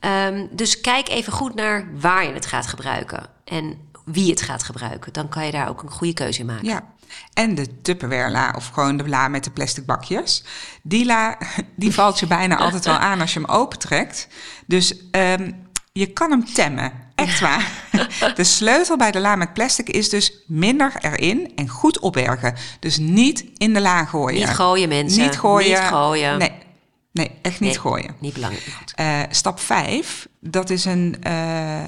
[0.00, 4.62] Ehm, dus kijk even goed naar waar je het gaat gebruiken en wie het gaat
[4.62, 5.12] gebruiken.
[5.12, 6.66] Dan kan je daar ook een goede keuze in maken.
[6.66, 6.82] Ja.
[7.32, 10.44] En de Tupperware la, of gewoon de la met de plastic bakjes.
[10.82, 11.38] Die la,
[11.76, 14.28] die valt je bijna altijd wel aan als je hem opentrekt.
[14.66, 15.50] Dus ehm,
[15.92, 16.92] je kan hem temmen.
[17.14, 17.70] Echt waar.
[18.34, 22.54] De sleutel bij de la met plastic is dus minder erin en goed opbergen.
[22.80, 24.38] Dus niet in de la gooien.
[24.38, 25.22] Niet gooien, mensen.
[25.22, 25.80] Niet gooien.
[25.80, 26.38] Niet gooien.
[26.38, 26.52] Nee,
[27.12, 28.14] nee echt niet Nee, gooien.
[28.18, 28.64] Niet belangrijk.
[28.94, 31.82] Eh, stap 5, dat is een, eh,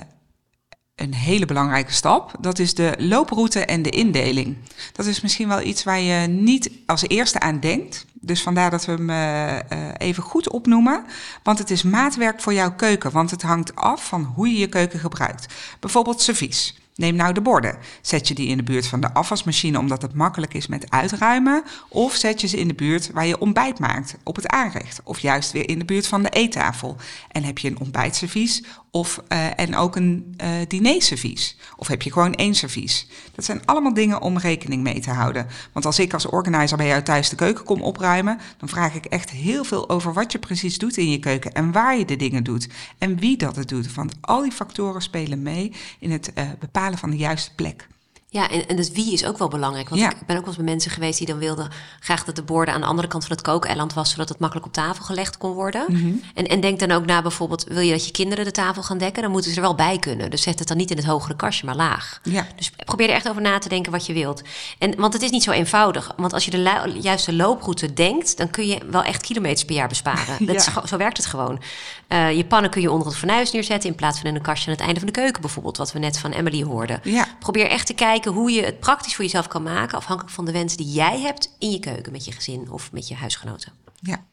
[0.95, 2.35] een hele belangrijke stap.
[2.41, 4.57] Dat is de looproute en de indeling.
[4.93, 8.07] Dat is misschien wel iets waar je niet als eerste aan denkt.
[8.13, 11.05] Dus vandaar dat we hem eh, eh, even goed opnoemen.
[11.43, 13.11] Want het is maatwerk voor jouw keuken.
[13.11, 15.55] Want het hangt af van hoe je je keuken gebruikt.
[15.81, 16.75] Bijvoorbeeld servies.
[16.97, 17.79] Neem nou de borden.
[18.01, 21.63] Zet je die in de buurt van de afwasmachine omdat het makkelijk is met uitruimen?
[21.89, 25.01] Of zet je ze in de buurt waar je ontbijt maakt, op het aanrecht?
[25.05, 26.97] Of juist weer in de buurt van de eettafel?
[27.31, 28.63] En heb je een ontbijtservies
[28.95, 31.57] of, eh, en ook een eh dinerservies?
[31.77, 33.07] Of heb je gewoon één servies?
[33.35, 35.47] Dat zijn allemaal dingen om rekening mee te houden.
[35.73, 39.05] Want als ik als organizer bij jou thuis de keuken kom opruimen, dan vraag ik
[39.05, 42.17] echt heel veel over wat je precies doet in je keuken en waar je de
[42.17, 43.95] dingen doet en wie dat het doet.
[43.95, 47.87] Want al die factoren spelen mee in het eh, bepalen van de juiste plek.
[48.35, 49.88] Ja, en, en het wie is ook wel belangrijk.
[49.88, 50.11] Want Ja.
[50.11, 51.68] ik ben ook wel eens met mensen geweest die dan wilden
[52.01, 54.66] graag dat de borden aan de andere kant van het kookeiland was, zodat het makkelijk
[54.66, 55.85] op tafel gelegd kon worden.
[55.88, 56.12] Mhm.
[56.35, 58.99] en, en denk dan ook na bijvoorbeeld, wil je dat je kinderen de tafel gaan
[58.99, 60.31] dekken, dan moeten ze er wel bij kunnen.
[60.31, 62.20] Dus zet het dan niet in het hogere kastje, maar laag.
[62.23, 62.47] Ja.
[62.57, 64.42] Dus probeer er echt over na te denken wat je wilt.
[64.79, 66.12] En, want het is niet zo eenvoudig.
[66.16, 69.88] Want als je de juiste looproute denkt, dan kun je wel echt kilometers per jaar
[69.88, 70.37] besparen.
[70.47, 70.87] Dat is Ja.
[70.87, 71.61] zo werkt het gewoon.
[72.09, 74.66] Eh, je pannen kun je onder het fornuis neerzetten in plaats van in een kastje
[74.70, 77.01] aan het einde van de keuken bijvoorbeeld, wat we net van Emily hoorden.
[77.03, 77.27] Ja.
[77.38, 80.53] Probeer echt te kijken hoe je het praktisch voor jezelf kan maken, afhankelijk van de
[80.53, 83.73] wensen die jij hebt in je keuken met je gezin of met je huisgenoten.
[84.01, 84.25] Ja.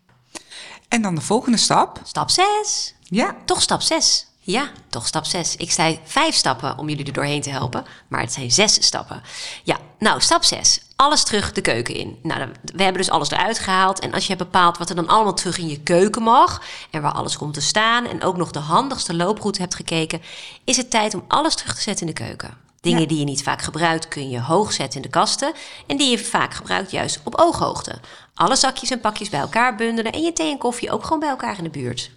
[0.88, 2.00] En dan de volgende stap.
[2.04, 2.94] Stap 6.
[3.04, 4.26] Ja, Toch stap 6.
[4.44, 5.56] Ja, toch stap 6.
[5.56, 9.22] Ik zei vijf stappen om jullie er doorheen te helpen, maar het zijn zes stappen.
[9.64, 10.82] Ja, nou, stap 6.
[10.96, 12.20] Alles terug de keuken in.
[12.24, 14.00] Nou, we hebben dus alles eruit gehaald.
[14.00, 16.62] En als je hebt bepaald wat er dan allemaal terug in je keuken mag...
[16.92, 18.06] en waar alles komt te staan...
[18.06, 20.22] en ook nog de handigste looproute hebt gekeken...
[20.64, 22.58] is het tijd om alles terug te zetten in de keuken.
[22.82, 23.08] Dingen Ja.
[23.08, 25.54] die je niet vaak gebruikt kun je hoog zetten in de kasten...
[25.88, 28.00] en die je vaak gebruikt juist op ooghoogte.
[28.34, 30.12] Alle zakjes en pakjes bij elkaar bundelen...
[30.12, 32.12] en je thee en koffie ook gewoon bij elkaar in de buurt.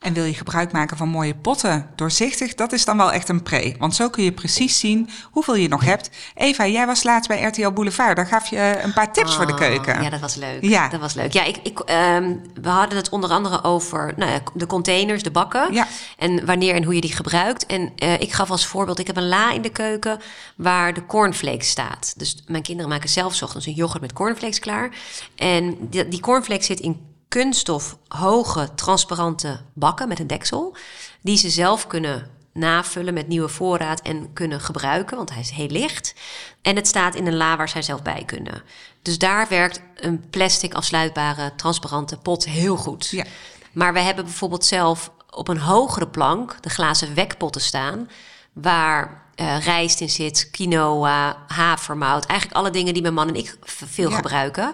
[0.00, 3.42] En wil je gebruik maken van mooie potten, doorzichtig, dat is dan wel echt een
[3.42, 3.74] pre.
[3.78, 6.10] Want zo kun je precies zien hoeveel je nog hebt.
[6.34, 8.16] Eva, jij was laatst bij RTL Boulevard.
[8.16, 10.02] Daar gaf je een paar tips voor de Oh, keuken.
[10.02, 10.62] Ja, dat was leuk.
[10.62, 10.88] Ja.
[10.88, 11.32] Dat was leuk.
[11.32, 15.30] Ja, ik, ik, ehm, we hadden het onder andere over nou ja, de containers, de
[15.30, 15.72] bakken.
[15.72, 15.86] Ja.
[16.18, 17.66] En wanneer en hoe je die gebruikt.
[17.66, 20.20] En eh, ik gaf als voorbeeld, ik heb een la in de keuken
[20.56, 22.14] waar de cornflakes staat.
[22.16, 24.90] Dus mijn kinderen maken zelf ochtends een yoghurt met cornflakes klaar.
[25.36, 30.76] En die, die cornflakes zit in kunststof hoge transparante bakken met een deksel.
[31.20, 35.66] Die ze zelf kunnen navullen met nieuwe voorraad en kunnen gebruiken, want hij is heel
[35.68, 36.14] licht.
[36.62, 38.62] En het staat in een la waar zij zelf bij kunnen.
[39.02, 43.08] Dus daar werkt een plastic afsluitbare transparante pot heel goed.
[43.08, 43.24] Ja.
[43.72, 48.10] Maar we hebben bijvoorbeeld zelf op een hogere plank de glazen wekpotten staan,
[48.52, 53.56] waar eh, rijst in zit, quinoa, havermout, eigenlijk alle dingen die mijn man en ik
[53.64, 54.16] veel Ja.
[54.16, 54.72] gebruiken.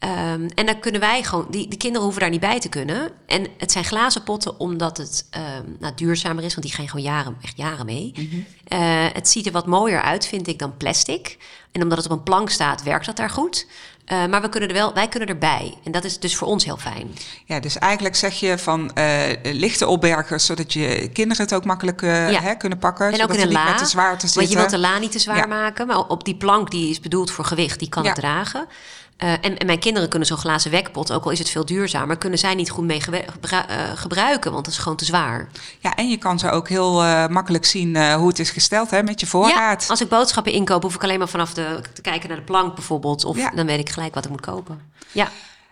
[0.00, 3.10] Ehm, en dan kunnen wij gewoon, die, de kinderen hoeven daar niet bij te kunnen.
[3.26, 7.04] En het zijn glazen potten omdat het ehm, nou, duurzamer is, want die gaan gewoon
[7.04, 8.12] jaren, echt jaren mee.
[8.68, 8.78] Eh,
[9.12, 11.36] het ziet er wat mooier uit, vind ik, dan plastic.
[11.72, 13.66] En omdat het op een plank staat, werkt dat daar goed.
[14.04, 15.74] Eh, maar we kunnen er wel, wij kunnen erbij.
[15.84, 17.10] En dat is dus voor ons heel fijn.
[17.46, 22.00] Ja, dus eigenlijk zeg je van eh, lichte opbergers, zodat je kinderen het ook makkelijk
[22.00, 22.40] Ja.
[22.40, 23.12] hè, kunnen pakken.
[23.12, 23.70] En ook in een niet la.
[23.70, 24.38] met de zwaarte zitten.
[24.40, 25.46] Want je wilt de la niet te zwaar Ja.
[25.46, 25.86] maken.
[25.86, 28.08] Maar op die plank die is bedoeld voor gewicht, die kan Ja.
[28.08, 28.66] het dragen.
[29.20, 32.16] Eh, en, en mijn kinderen kunnen zo'n glazen wekpot, ook al is het veel duurzamer,
[32.18, 35.48] kunnen zij niet goed mee gebru- eh, gebruiken, want dat is gewoon te zwaar.
[35.80, 39.02] Ja, en je kan ze ook heel eh, makkelijk zien hoe het is gesteld hè,
[39.02, 39.82] met je voorraad.
[39.82, 42.44] Ja, als ik boodschappen inkoop, hoef ik alleen maar vanaf de, te kijken naar de
[42.44, 43.24] plank bijvoorbeeld.
[43.24, 43.50] Of Ja.
[43.50, 44.80] dan weet ik gelijk wat ik moet kopen.
[45.12, 45.28] Ja,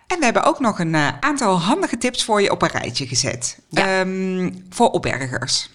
[0.07, 3.59] En we hebben ook nog een aantal handige tips voor je op een rijtje gezet.
[3.69, 4.01] Ja.
[4.01, 5.71] Ehm, voor opbergers.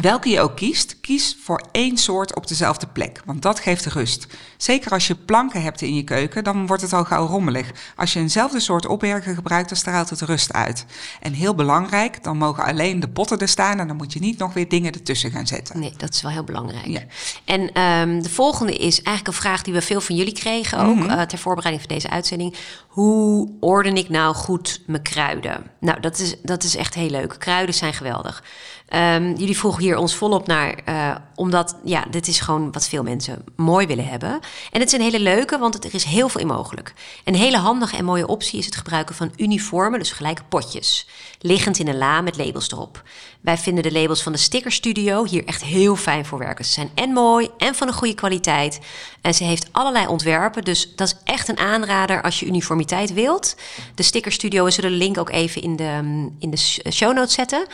[0.00, 4.26] Welke je ook kiest, kies voor één soort op dezelfde plek, want dat geeft rust.
[4.56, 7.70] Zeker als je planken hebt in je keuken, dan wordt het al gauw rommelig.
[7.96, 10.86] Als je eenzelfde soort opberger gebruikt, dan straalt het rust uit.
[11.20, 14.38] En heel belangrijk, dan mogen alleen de potten er staan en dan moet je niet
[14.38, 15.80] nog weer dingen ertussen gaan zetten.
[15.80, 16.86] nee, dat is wel heel belangrijk.
[16.86, 17.02] Ja.
[17.44, 21.04] En ehm, de volgende is eigenlijk een vraag die we veel van jullie kregen ook
[21.04, 22.56] eh, ter voorbereiding van deze uitzending.
[22.90, 25.70] Hoe orden ik nou goed mijn kruiden?
[25.80, 27.34] Nou, dat is, dat is echt heel leuk.
[27.38, 28.42] Kruiden zijn geweldig.
[28.90, 33.02] Ehm, jullie vroegen hier ons volop naar, eh, omdat ja, dit is gewoon wat veel
[33.02, 34.40] mensen mooi willen hebben.
[34.70, 36.94] En het is een hele leuke, want er is heel veel in mogelijk.
[37.24, 41.08] Een hele handige en mooie optie is het gebruiken van uniformen, dus gelijke potjes,
[41.40, 43.02] liggend in een la met labels erop.
[43.40, 46.64] Wij vinden de labels van de Sticker Studio hier echt heel fijn voor werken.
[46.64, 48.80] Ze zijn en mooi en van een goede kwaliteit.
[49.20, 52.46] En ze heeft allerlei ontwerpen, dus dat is echt een aanrader als je
[52.80, 53.56] uniformiteit wilt.
[53.94, 57.34] De Sticker Studio, we zullen de link ook even in de, in de show notes
[57.34, 57.66] zetten.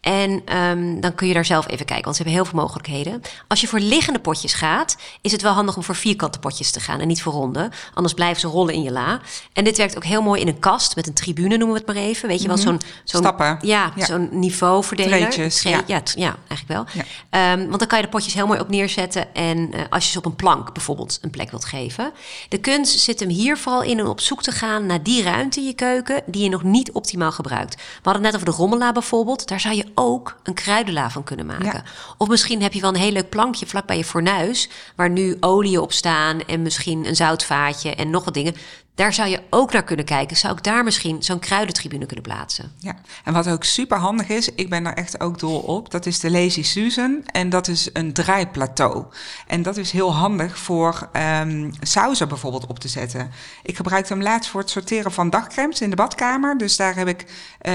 [0.00, 3.20] En um, dan kun je daar zelf even kijken, want ze hebben heel veel mogelijkheden.
[3.48, 6.80] Als je voor liggende potjes gaat, is het wel handig om voor vierkante potjes te
[6.80, 7.70] gaan en niet voor ronde.
[7.94, 9.20] Anders blijven ze rollen in je la.
[9.52, 11.86] En dit werkt ook heel mooi in een kast met een tribune, noemen we het
[11.86, 12.28] maar even.
[12.28, 12.66] Weet je wel, Mhm.
[12.66, 13.58] zo'n zo'n Stappen.
[13.60, 14.04] Ja, Ja.
[14.04, 15.18] zo'n niveauverdeler.
[15.18, 15.82] Treetjes, Tre- ja.
[15.86, 17.04] ja, ja, eigenlijk wel.
[17.30, 19.34] Ehm, want dan kan je de potjes heel mooi op neerzetten.
[19.34, 22.12] En eh, als je ze op een plank bijvoorbeeld een plek wilt geven.
[22.48, 25.60] De kunst zit hem hier vooral in om op zoek te gaan naar die ruimte
[25.60, 27.74] in je keuken die je nog niet optimaal gebruikt.
[27.74, 29.48] We hadden het net over de rommela bijvoorbeeld.
[29.48, 31.66] Daar zou je ook een kruidenla van kunnen maken.
[31.66, 31.82] Ja.
[32.16, 34.68] Of misschien heb je wel een heel leuk plankje vlak bij je fornuis.
[34.96, 38.54] Waar nu olie op staan en misschien een zoutvaatje en nog wat dingen.
[38.94, 40.36] Daar zou je ook naar kunnen kijken.
[40.36, 42.72] Zou ik daar misschien zo'n kruidentribune kunnen plaatsen?
[42.78, 46.06] Ja, en wat ook super handig is, ik ben daar echt ook dol op, dat
[46.06, 47.22] is de Lazy Susan.
[47.26, 49.04] En dat is een draaiplateau.
[49.46, 53.30] En dat is heel handig voor ehm sauzen bijvoorbeeld op te zetten.
[53.62, 56.58] Ik gebruikte hem laatst voor het sorteren van dagcremes in de badkamer.
[56.58, 57.24] Dus daar heb ik,
[57.58, 57.72] eh,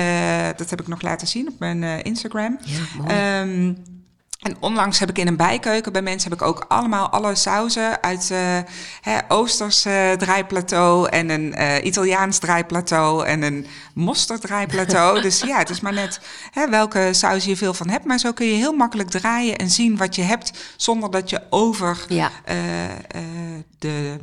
[0.56, 2.60] dat heb ik nog laten zien op mijn eh, Instagram.
[2.66, 3.10] Ja, mooi.
[3.10, 3.74] Ehm,
[4.46, 8.04] en onlangs heb ik in een bijkeuken bij mensen heb ik ook allemaal alle sauzen
[8.04, 8.60] uit eh
[9.02, 15.22] hè, Oosters eh, draaiplateau en een eh, Italiaans draaiplateau en een mosterd draaiplateau.
[15.22, 16.20] dus ja, het is maar net
[16.52, 18.06] hè, welke saus je veel van hebt.
[18.06, 21.42] Maar zo kun je heel makkelijk draaien en zien wat je hebt zonder dat je
[21.50, 22.32] over Ja.
[23.80, 24.20] de,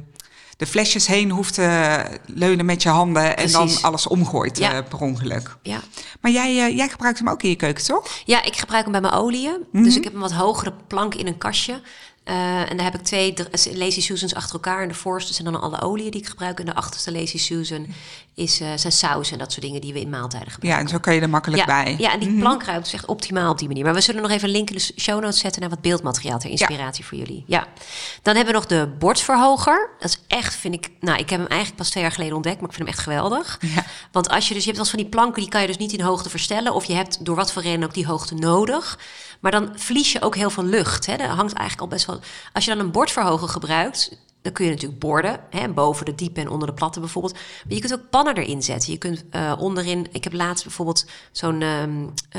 [0.63, 4.73] de flesjes heen hoeft te leunen met je handen en dan alles omgooit Ja.
[4.73, 5.57] eh, per ongeluk.
[5.63, 5.81] Ja.
[6.21, 8.07] Maar jij, eh, jij gebruikt hem ook in je keuken, toch?
[8.25, 9.67] Ja, ik gebruik hem bij mijn oliën.
[9.73, 9.83] Mhm.
[9.83, 11.81] Dus ik heb een wat hogere plank in een kastje.
[12.25, 14.83] Eh, en daar heb ik twee dr- Lazy Susans achter elkaar.
[14.83, 16.59] En de voorste zijn dan alle oliën die ik gebruik.
[16.61, 17.87] En de achterste Lazy Susan
[18.35, 20.85] is, eh, zijn saus en dat soort dingen die we in maaltijden Ja, gebruiken.
[20.85, 21.95] en zo kan je er makkelijk ja, bij.
[21.99, 22.39] Ja, en die Mhm.
[22.41, 23.85] plankruimte is echt optimaal op die manier.
[23.85, 26.39] Maar we zullen nog even een link in de show notes zetten naar wat beeldmateriaal
[26.39, 27.45] ter inspiratie voor jullie.
[27.47, 27.67] Ja.
[28.23, 29.91] Dan hebben we nog de bordverhoger.
[29.99, 32.61] Dat is echt, vind ik, nou, ik heb hem eigenlijk pas twee jaar geleden ontdekt,
[32.61, 33.59] maar ik vind hem echt geweldig.
[33.61, 33.85] Ja.
[34.13, 35.93] Want als je dus, je hebt eens van die planken, die kan je dus niet
[35.93, 36.75] in hoogte verstellen.
[36.75, 38.99] Of je hebt door wat voor reden ook die hoogte nodig.
[39.43, 41.07] Maar dan verlies je ook heel veel lucht.
[41.07, 41.17] Hè.
[41.17, 42.21] Dat hangt eigenlijk al best wel.
[42.53, 45.41] Als je dan een bordverhoger gebruikt, dan kun je natuurlijk borden.
[45.51, 47.33] Hè, boven de diepe en onder de platte bijvoorbeeld.
[47.35, 48.93] Maar je kunt ook pannen erin zetten.
[48.93, 50.07] Je kunt eh, onderin.
[50.13, 51.59] Ik heb laatst bijvoorbeeld zo'n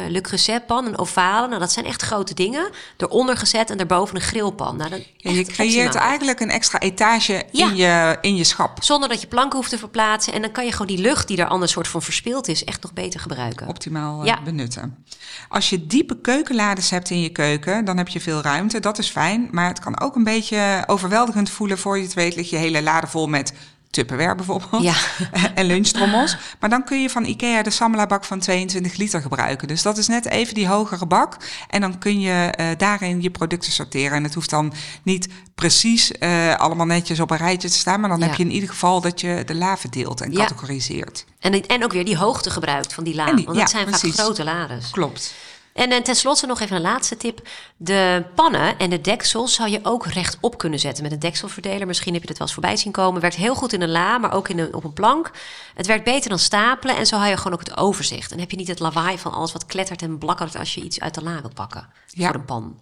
[0.09, 1.47] Le Creuset pan, een ovale.
[1.47, 2.69] Nou, dat zijn echt grote dingen.
[2.97, 4.77] Eronder gezet en daarboven een grillpan.
[4.77, 6.07] Nou, dan Ja, je creëert optimaal.
[6.07, 7.69] eigenlijk een extra etage Ja.
[7.69, 8.83] in, je, in je schap.
[8.83, 10.33] Zonder dat je planken hoeft te verplaatsen.
[10.33, 12.81] En dan kan je gewoon die lucht die er anders soort van verspild is, echt
[12.83, 13.67] nog beter gebruiken.
[13.67, 14.41] Optimaal eh, Ja.
[14.41, 15.05] benutten.
[15.49, 18.79] Als je diepe keukenlades hebt in je keuken, dan heb je veel ruimte.
[18.79, 19.47] Dat is fijn.
[19.51, 22.35] Maar het kan ook een beetje overweldigend voelen voor je het weet.
[22.35, 23.53] Ligt je hele lade vol met
[23.89, 24.83] Tupperware bijvoorbeeld.
[24.83, 24.93] Ja.
[25.55, 26.37] en lunchtrommels.
[26.59, 29.67] Maar dan kun je van Ikea de Samela bak van 22 liter gebruiken.
[29.67, 31.37] Dus dat is net even die hogere bak.
[31.69, 34.17] En dan kun je eh, daarin je producten sorteren.
[34.17, 37.99] En het hoeft dan niet precies eh, allemaal netjes op een rijtje te staan.
[37.99, 38.25] Maar dan Ja.
[38.25, 40.37] heb je in ieder geval dat je de la verdeelt en Ja.
[40.37, 41.25] categoriseert.
[41.39, 43.33] En, en ook weer die hoogte gebruikt van die la.
[43.33, 44.15] Die- want dat zijn precies.
[44.15, 44.89] vaak grote lades.
[44.91, 45.33] Klopt.
[45.73, 47.47] En eh, tenslotte nog even een laatste tip.
[47.77, 51.87] De pannen en de deksels zou je ook rechtop kunnen zetten met een dekselverdeler.
[51.87, 53.21] Misschien heb je het wel eens voorbij zien komen.
[53.21, 55.31] Werkt heel goed in een la, maar ook in een, op een plank.
[55.75, 58.31] Het werkt beter dan stapelen en zo hou je gewoon ook het overzicht.
[58.31, 60.99] En heb je niet het lawaai van alles wat klettert en blakkert als je iets
[60.99, 61.87] uit de la wilt pakken.
[62.07, 62.27] Ja.
[62.27, 62.79] Voor een pan.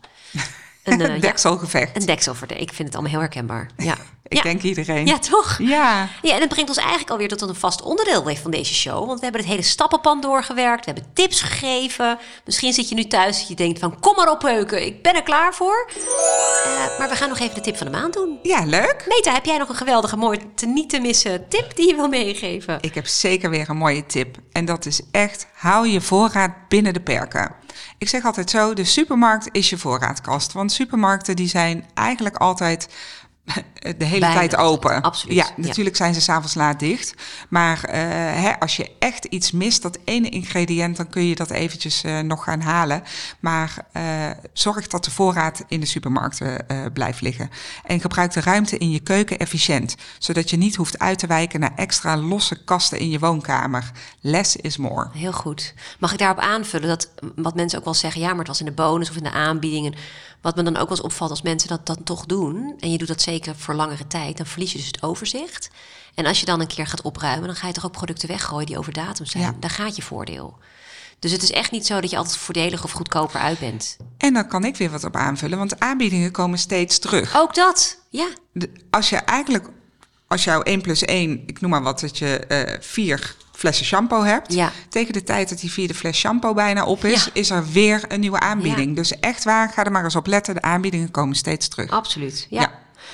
[0.83, 1.95] Een, ja, Dekselgevecht.
[1.95, 2.61] een dekselverdeler.
[2.61, 3.69] Ik vind het allemaal heel herkenbaar.
[3.91, 3.95] Ja.
[4.23, 4.43] Ik ja.
[4.43, 5.05] denk iedereen.
[5.05, 5.57] Ja, toch?
[5.57, 6.07] Ja.
[6.21, 9.05] Ja, en dat brengt ons eigenlijk alweer tot een vast onderdeel van deze show.
[9.05, 10.85] Want we hebben het hele stappenplan doorgewerkt.
[10.85, 12.19] We hebben tips gegeven.
[12.45, 13.99] Misschien zit je nu thuis dat je denkt van...
[13.99, 15.89] kom maar op, Peuken, ik ben er klaar voor.
[16.65, 18.39] Eh, maar we gaan nog even de tip van de maand doen.
[18.43, 19.05] Ja, leuk.
[19.07, 22.07] Meta, heb jij nog een geweldige, mooi, te niet te missen tip die je wil
[22.07, 22.77] meegeven?
[22.81, 24.37] Ik heb zeker weer een mooie tip.
[24.51, 27.55] En dat is echt, hou je voorraad binnen de perken.
[27.97, 30.53] Ik zeg altijd zo, de supermarkt is je voorraadkast.
[30.53, 32.87] Want supermarkten die zijn eigenlijk altijd
[33.97, 35.01] de hele tijd open.
[35.01, 35.67] Absoluut, Ja, ja.
[35.67, 37.13] natuurlijk zijn ze s'avonds laat dicht.
[37.49, 37.99] Maar eh,
[38.43, 42.19] hè, als je echt iets mist, dat ene ingrediënt, dan kun je dat eventjes eh,
[42.19, 43.03] nog gaan halen.
[43.39, 47.49] Maar eh, zorg dat de voorraad in de supermarkten eh, blijft liggen.
[47.85, 49.95] En gebruik de ruimte in je keuken efficiënt.
[50.19, 53.91] Zodat je niet hoeft uit te wijken naar extra losse kasten in je woonkamer.
[54.19, 55.09] Less is more.
[55.13, 55.73] Heel goed.
[55.99, 58.65] Mag ik daarop aanvullen dat wat mensen ook wel zeggen, ja, maar het was in
[58.65, 59.93] de bonus of in de aanbiedingen.
[60.41, 62.97] Wat me dan ook wel eens opvalt als mensen dat dan toch doen, en je
[62.97, 65.69] doet dat zeker voor langere tijd, dan verlies je dus het overzicht.
[66.13, 68.65] En als je dan een keer gaat opruimen, dan ga je toch ook producten weggooien
[68.65, 69.43] die over datum zijn.
[69.43, 69.55] Ja.
[69.59, 70.57] Daar gaat je voordeel.
[71.19, 73.97] Dus het is echt niet zo dat je altijd voordelig of goedkoper uit bent.
[74.17, 77.35] En dan kan ik weer wat op aanvullen, want aanbiedingen komen steeds terug.
[77.35, 78.27] Ook dat, ja.
[78.89, 79.69] Als je eigenlijk,
[80.27, 84.53] als jou 1 plus 1, ik noem maar wat, dat je vier flessen shampoo hebt.
[84.53, 84.71] Ja.
[84.89, 87.29] Tegen de tijd dat die vierde fles shampoo bijna op is, Ja.
[87.33, 88.87] is er weer een nieuwe aanbieding.
[88.89, 88.95] Ja.
[88.95, 90.53] Dus echt waar, ga er maar eens op letten.
[90.53, 91.89] De aanbiedingen komen steeds terug.
[91.89, 92.47] Absoluut.
[92.49, 92.71] Ja.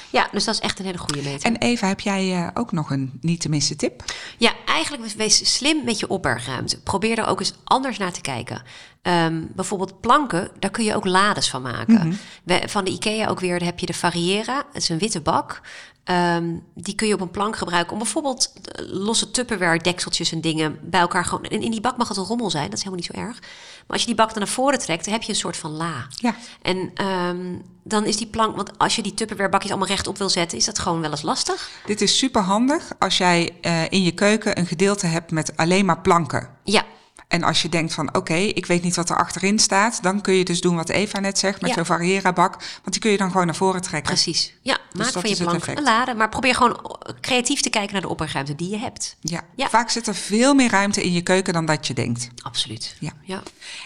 [0.10, 0.28] Ja.
[0.32, 1.46] dus dat is echt een hele goede meter.
[1.52, 4.04] En Eva, heb jij eh, ook nog een niet te missen tip?
[4.38, 6.80] Ja, eigenlijk wees slim met je opbergruimte.
[6.80, 8.62] Probeer er ook eens anders naar te kijken.
[9.08, 12.20] Ehm, bijvoorbeeld planken, daar kun je ook lades van maken.
[12.43, 14.56] We- Van de IKEA ook weer, heb je de Variera.
[14.74, 15.62] Het is een witte bak.
[16.04, 20.41] Ehm, die kun je op een plank gebruiken om bijvoorbeeld eh, losse Tupperware dekseltjes en
[20.41, 21.43] dingen bij elkaar gewoon...
[21.43, 23.39] En in die bak mag het een rommel zijn, dat is helemaal niet zo erg.
[23.39, 25.72] Maar als je die bak dan naar voren trekt, dan heb je een soort van
[25.72, 26.08] la.
[26.10, 26.36] Ja.
[26.62, 30.30] En ehm, dan is die plank, want als je die Tupperware bakjes allemaal rechtop wil
[30.30, 31.70] zetten, is dat gewoon wel eens lastig.
[31.86, 35.86] Dit is super handig als jij eh, in je keuken een gedeelte hebt met alleen
[35.86, 36.50] maar planken.
[36.63, 36.84] Ja,
[37.28, 40.34] En als je denkt van oké, ik weet niet wat er achterin staat, dan kun
[40.34, 41.76] je dus doen wat Eva net zegt met Ja.
[41.76, 42.52] zo'n variëra-bak.
[42.54, 44.13] Want die kun je dan gewoon naar voren trekken.
[44.13, 44.54] Precies.
[44.62, 46.13] Ja, maak dat van je plank een lade.
[46.13, 49.16] Maar probeer gewoon creatief te kijken naar de opbergruimte die je hebt.
[49.20, 49.42] Ja.
[49.56, 49.70] Ja.
[49.70, 52.30] vaak zit er veel meer ruimte in je keuken dan dat je denkt.
[52.42, 52.96] Absoluut.
[53.00, 53.12] Ja.
[53.22, 53.42] ja.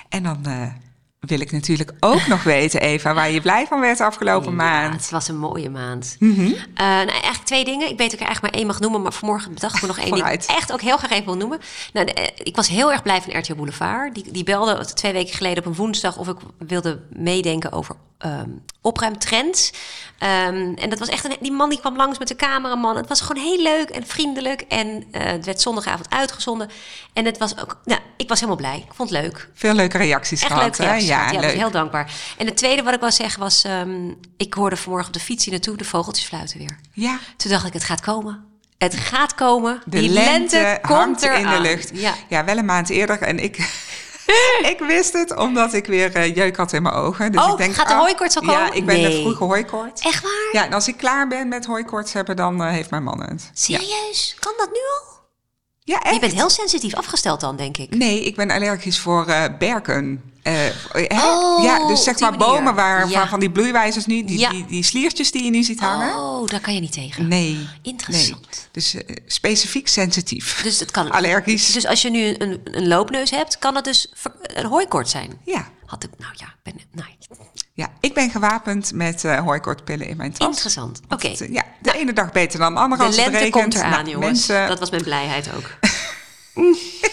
[0.10, 0.67] En dan eh,
[1.27, 4.55] wil ik natuurlijk ook nog weten, Eva, waar je blij van werd de afgelopen Ja,
[4.55, 4.93] maand.
[5.01, 6.15] het was een mooie maand.
[6.19, 6.27] Eh,
[6.75, 7.89] nou, eigenlijk twee dingen.
[7.89, 9.88] Ik weet dat ik er eigenlijk maar één mag noemen, maar vanmorgen bedacht ik me
[9.88, 10.17] nog één ding.
[10.19, 10.45] Vooruit.
[10.45, 11.60] Echt ook heel graag even wil noemen.
[11.93, 14.13] Nou, de- eh, ik was heel erg blij van RTL Boulevard.
[14.15, 18.49] Die, die belde twee weken geleden op een woensdag of ik wilde meedenken over ehm
[18.81, 19.71] opruimtrends.
[20.17, 22.95] Ehm, en dat was echt een, die man die kwam langs met de cameraman.
[22.95, 24.62] Het was gewoon heel leuk en vriendelijk.
[24.62, 26.69] En eh, het werd zondagavond uitgezonden.
[27.13, 28.77] En het was ook, nou, ik was helemaal blij.
[28.77, 29.49] Ik vond het leuk.
[29.53, 30.84] Veel leuke reacties Echt gehad, leuk hè?
[30.84, 31.34] reacties Ja, gehad.
[31.34, 31.57] Ja, leuk.
[31.57, 32.12] heel dankbaar.
[32.38, 33.63] En het tweede wat ik wil zeggen was...
[33.63, 36.79] ehm, ik hoorde vanmorgen op de fiets hier naartoe de vogeltjes fluiten weer.
[36.93, 38.45] Ja, Toen dacht ik, het gaat komen.
[38.77, 39.81] Het gaat komen.
[39.86, 41.89] de Die lente, lente, komt er in de lucht.
[41.93, 42.13] Ja.
[42.29, 43.21] Ja, wel een maand eerder.
[43.21, 43.57] En ik,
[44.71, 47.31] ik wist het, omdat ik weer eh, jeuk had in mijn ogen.
[47.31, 48.75] Dus Oh, ik denk, gaat de hooikoorts al Ja, komen?
[48.75, 50.01] ik ben de vroege hooikoorts.
[50.01, 50.49] Echt waar?
[50.51, 53.41] Ja, en als ik klaar ben met hooikoorts hebben, dan eh, heeft mijn man het.
[53.43, 54.36] Ja, Serieus?
[54.39, 55.10] Kan dat nu al?
[55.84, 56.13] ja echt.
[56.13, 57.95] Je bent heel sensitief afgesteld dan, denk ik.
[57.95, 60.31] Nee, ik ben allergisch voor eh, berken.
[60.43, 60.54] Eh?
[60.93, 62.45] Oh, ja, dus zeg maar manier.
[62.47, 63.19] bomen waar, Ja.
[63.19, 64.49] van, van die bloeiwijzers nu, die, Ja.
[64.49, 66.15] die, die sliertjes die je nu ziet hangen.
[66.15, 67.27] Oh, daar kan je niet tegen.
[67.27, 67.67] Nee.
[67.82, 68.47] Interessant.
[68.51, 68.60] Nee.
[68.71, 70.60] Dus eh, specifiek sensitief.
[70.63, 71.12] Dus het kan...
[71.12, 71.71] Allergisch.
[71.71, 75.39] Dus als je nu een, een loopneus hebt, kan het dus een hooikoorts zijn?
[75.45, 75.67] Ja.
[75.86, 76.10] Had ik...
[76.17, 76.73] Nou ja, ben...
[76.91, 77.08] Nou,
[77.73, 80.47] ja, ik ben gewapend met eh hooikoortspillen in mijn tas.
[80.47, 80.99] interessant.
[81.10, 81.27] Oké.
[81.27, 83.62] Het, Ja, de ene dag beter dan de andere De als het lente regent.
[83.62, 84.47] komt eraan, Nou, jongens.
[84.47, 85.69] Mensen, Dat was mijn blijheid ook.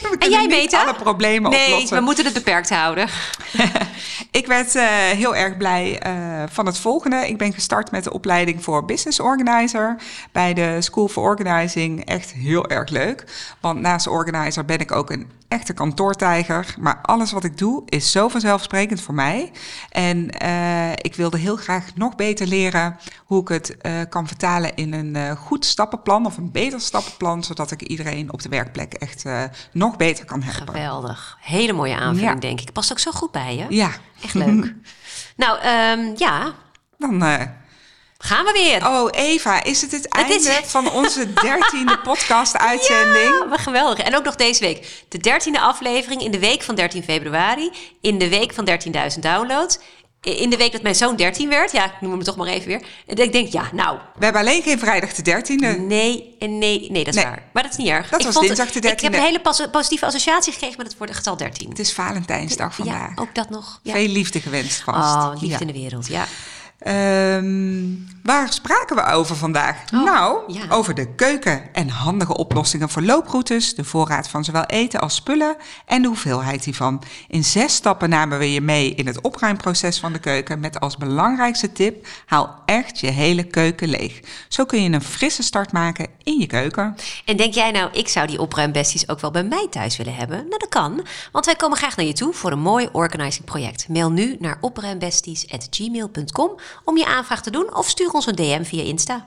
[0.11, 0.83] we En jij, niet Beta?
[0.83, 1.97] alle problemen nee, oplossen.
[1.97, 3.09] we moeten het beperkt houden.
[4.31, 6.13] Ik werd eh, heel erg blij eh,
[6.51, 7.29] van het volgende.
[7.29, 9.97] Ik ben gestart met de opleiding voor Business Organizer
[10.33, 12.05] bij de School for Organizing.
[12.05, 13.25] Echt heel erg leuk.
[13.61, 16.75] Want naast organizer ben ik ook een echte kantoortijger.
[16.81, 19.53] Maar alles wat ik doe is zo vanzelfsprekend voor mij.
[19.91, 24.75] En eh, ik wilde heel graag nog beter leren hoe ik het eh, kan vertalen
[24.77, 27.45] in een eh, goed stappenplan of een beter stappenplan.
[27.45, 29.25] Zodat ik iedereen op de werkplek echt
[29.73, 30.75] nog beter kan helpen.
[30.75, 31.39] Geweldig.
[31.41, 32.41] Hele mooie aanvulling, Ja.
[32.41, 32.73] denk ik.
[32.73, 33.67] Past ook zo goed bij je.
[33.69, 33.91] Ja,
[34.23, 34.75] Echt leuk.
[35.37, 36.53] nou, ehm, ja,
[36.99, 37.19] dan...
[38.19, 38.87] gaan we weer.
[38.89, 43.39] Oh, Eva, is het het einde is- van onze dertiende podcast-uitzending?
[43.43, 43.99] Ja, wat geweldig.
[43.99, 45.05] En ook nog deze week.
[45.09, 47.71] De dertiende aflevering in de week van 13 februari.
[48.01, 48.69] In de week van
[49.15, 49.79] 13.000 downloads.
[50.21, 51.73] In de week dat mijn zoon 13 werd.
[51.73, 52.83] Ja, ik noem hem toch maar even weer.
[53.07, 55.67] En ik denk, ja, nou, We hebben alleen geen vrijdag de dertiende.
[55.67, 56.87] nee en nee.
[56.91, 57.31] Nee, dat is Nee.
[57.31, 57.43] waar.
[57.53, 58.09] Maar dat is niet erg.
[58.09, 59.17] Dat Ik was vond dinsdag de het- Ik heb 13e.
[59.17, 61.69] een hele positieve associatie gekregen met het woord getal 13.
[61.69, 63.13] Het is Valentijnsdag vandaag.
[63.17, 63.81] Ja, ook dat nog.
[63.83, 63.93] Ja.
[63.93, 65.15] Veel liefde gewenst vast.
[65.15, 65.61] Oh, liefde Ja.
[65.61, 66.25] in de wereld, ja.
[66.87, 67.87] Euh,
[68.29, 69.77] waar spraken we over vandaag?
[69.95, 70.63] Oh, nou, ja.
[70.69, 75.57] over de keuken en handige oplossingen voor looproutes, de voorraad van zowel eten als spullen
[75.87, 77.03] en de hoeveelheid hiervan.
[77.29, 80.97] In zes stappen namen we je mee in het opruimproces van de keuken met als
[80.97, 84.21] belangrijkste tip: haal echt je hele keuken leeg.
[84.49, 86.97] Zo kun je een frisse start maken in je keuken.
[87.25, 90.37] En denk jij nou, ik zou die opruimbesties ook wel bij mij thuis willen hebben?
[90.37, 91.07] Nou, dat kan.
[91.33, 93.89] Want wij komen graag naar je toe voor een mooi organizing project.
[93.89, 96.51] Mail nu naar opruimbesties.gmail.com
[96.85, 99.27] om je aanvraag te doen of stuur ons een DM via Insta.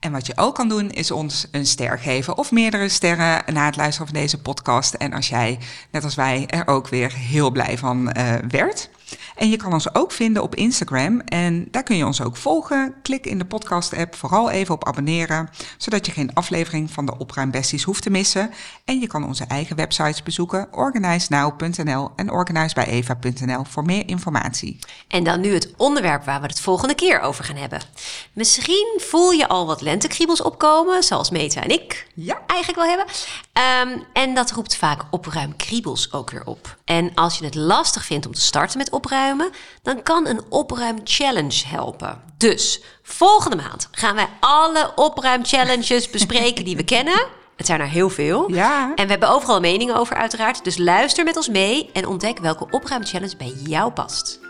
[0.00, 3.66] En wat je ook kan doen, is ons een ster geven of meerdere sterren na
[3.66, 4.94] het luisteren van deze podcast.
[4.94, 5.58] En als jij,
[5.90, 8.90] net als wij, er ook weer heel blij van uh, werd.
[9.36, 12.94] En je kan ons ook vinden op Instagram en daar kun je ons ook volgen.
[13.02, 17.82] Klik in de podcast-app vooral even op abonneren, zodat je geen aflevering van de Opruimbesties
[17.82, 18.50] hoeft te missen.
[18.84, 24.78] En je kan onze eigen websites bezoeken, organizenow.nl en organizebyeva.nl voor meer informatie.
[25.08, 27.80] En dan nu het onderwerp waar we het volgende keer over gaan hebben.
[28.32, 32.40] Misschien voel je al wat lentekriebels opkomen, zoals Meta en ik ja.
[32.46, 33.06] eigenlijk wel hebben.
[33.92, 36.76] Um, en dat roept vaak opruimkriebels ook weer op.
[36.84, 39.01] En als je het lastig vindt om te starten met opruimen,
[39.82, 42.22] dan kan een opruim-challenge helpen.
[42.36, 47.26] Dus volgende maand gaan wij alle opruim-challenges bespreken die we kennen.
[47.56, 48.52] Het zijn er heel veel.
[48.52, 48.92] Ja.
[48.94, 50.64] En we hebben overal meningen over, uiteraard.
[50.64, 54.40] Dus luister met ons mee en ontdek welke opruim-challenge bij jou past.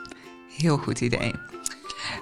[0.56, 1.51] Heel goed idee.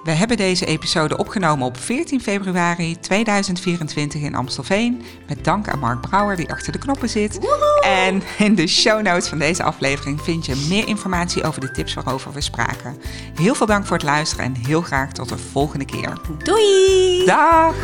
[0.03, 5.01] We hebben deze episode opgenomen op 14 februari 2024 in Amstelveen.
[5.27, 7.39] Met dank aan Mark Brouwer die achter de knoppen zit.
[7.85, 11.93] En in de show notes van deze aflevering vind je meer informatie over de tips
[11.93, 12.97] waarover we spraken.
[13.35, 16.17] Heel veel dank voor het luisteren en heel graag tot de volgende keer.
[16.43, 17.25] Doei!
[17.25, 17.75] Dag!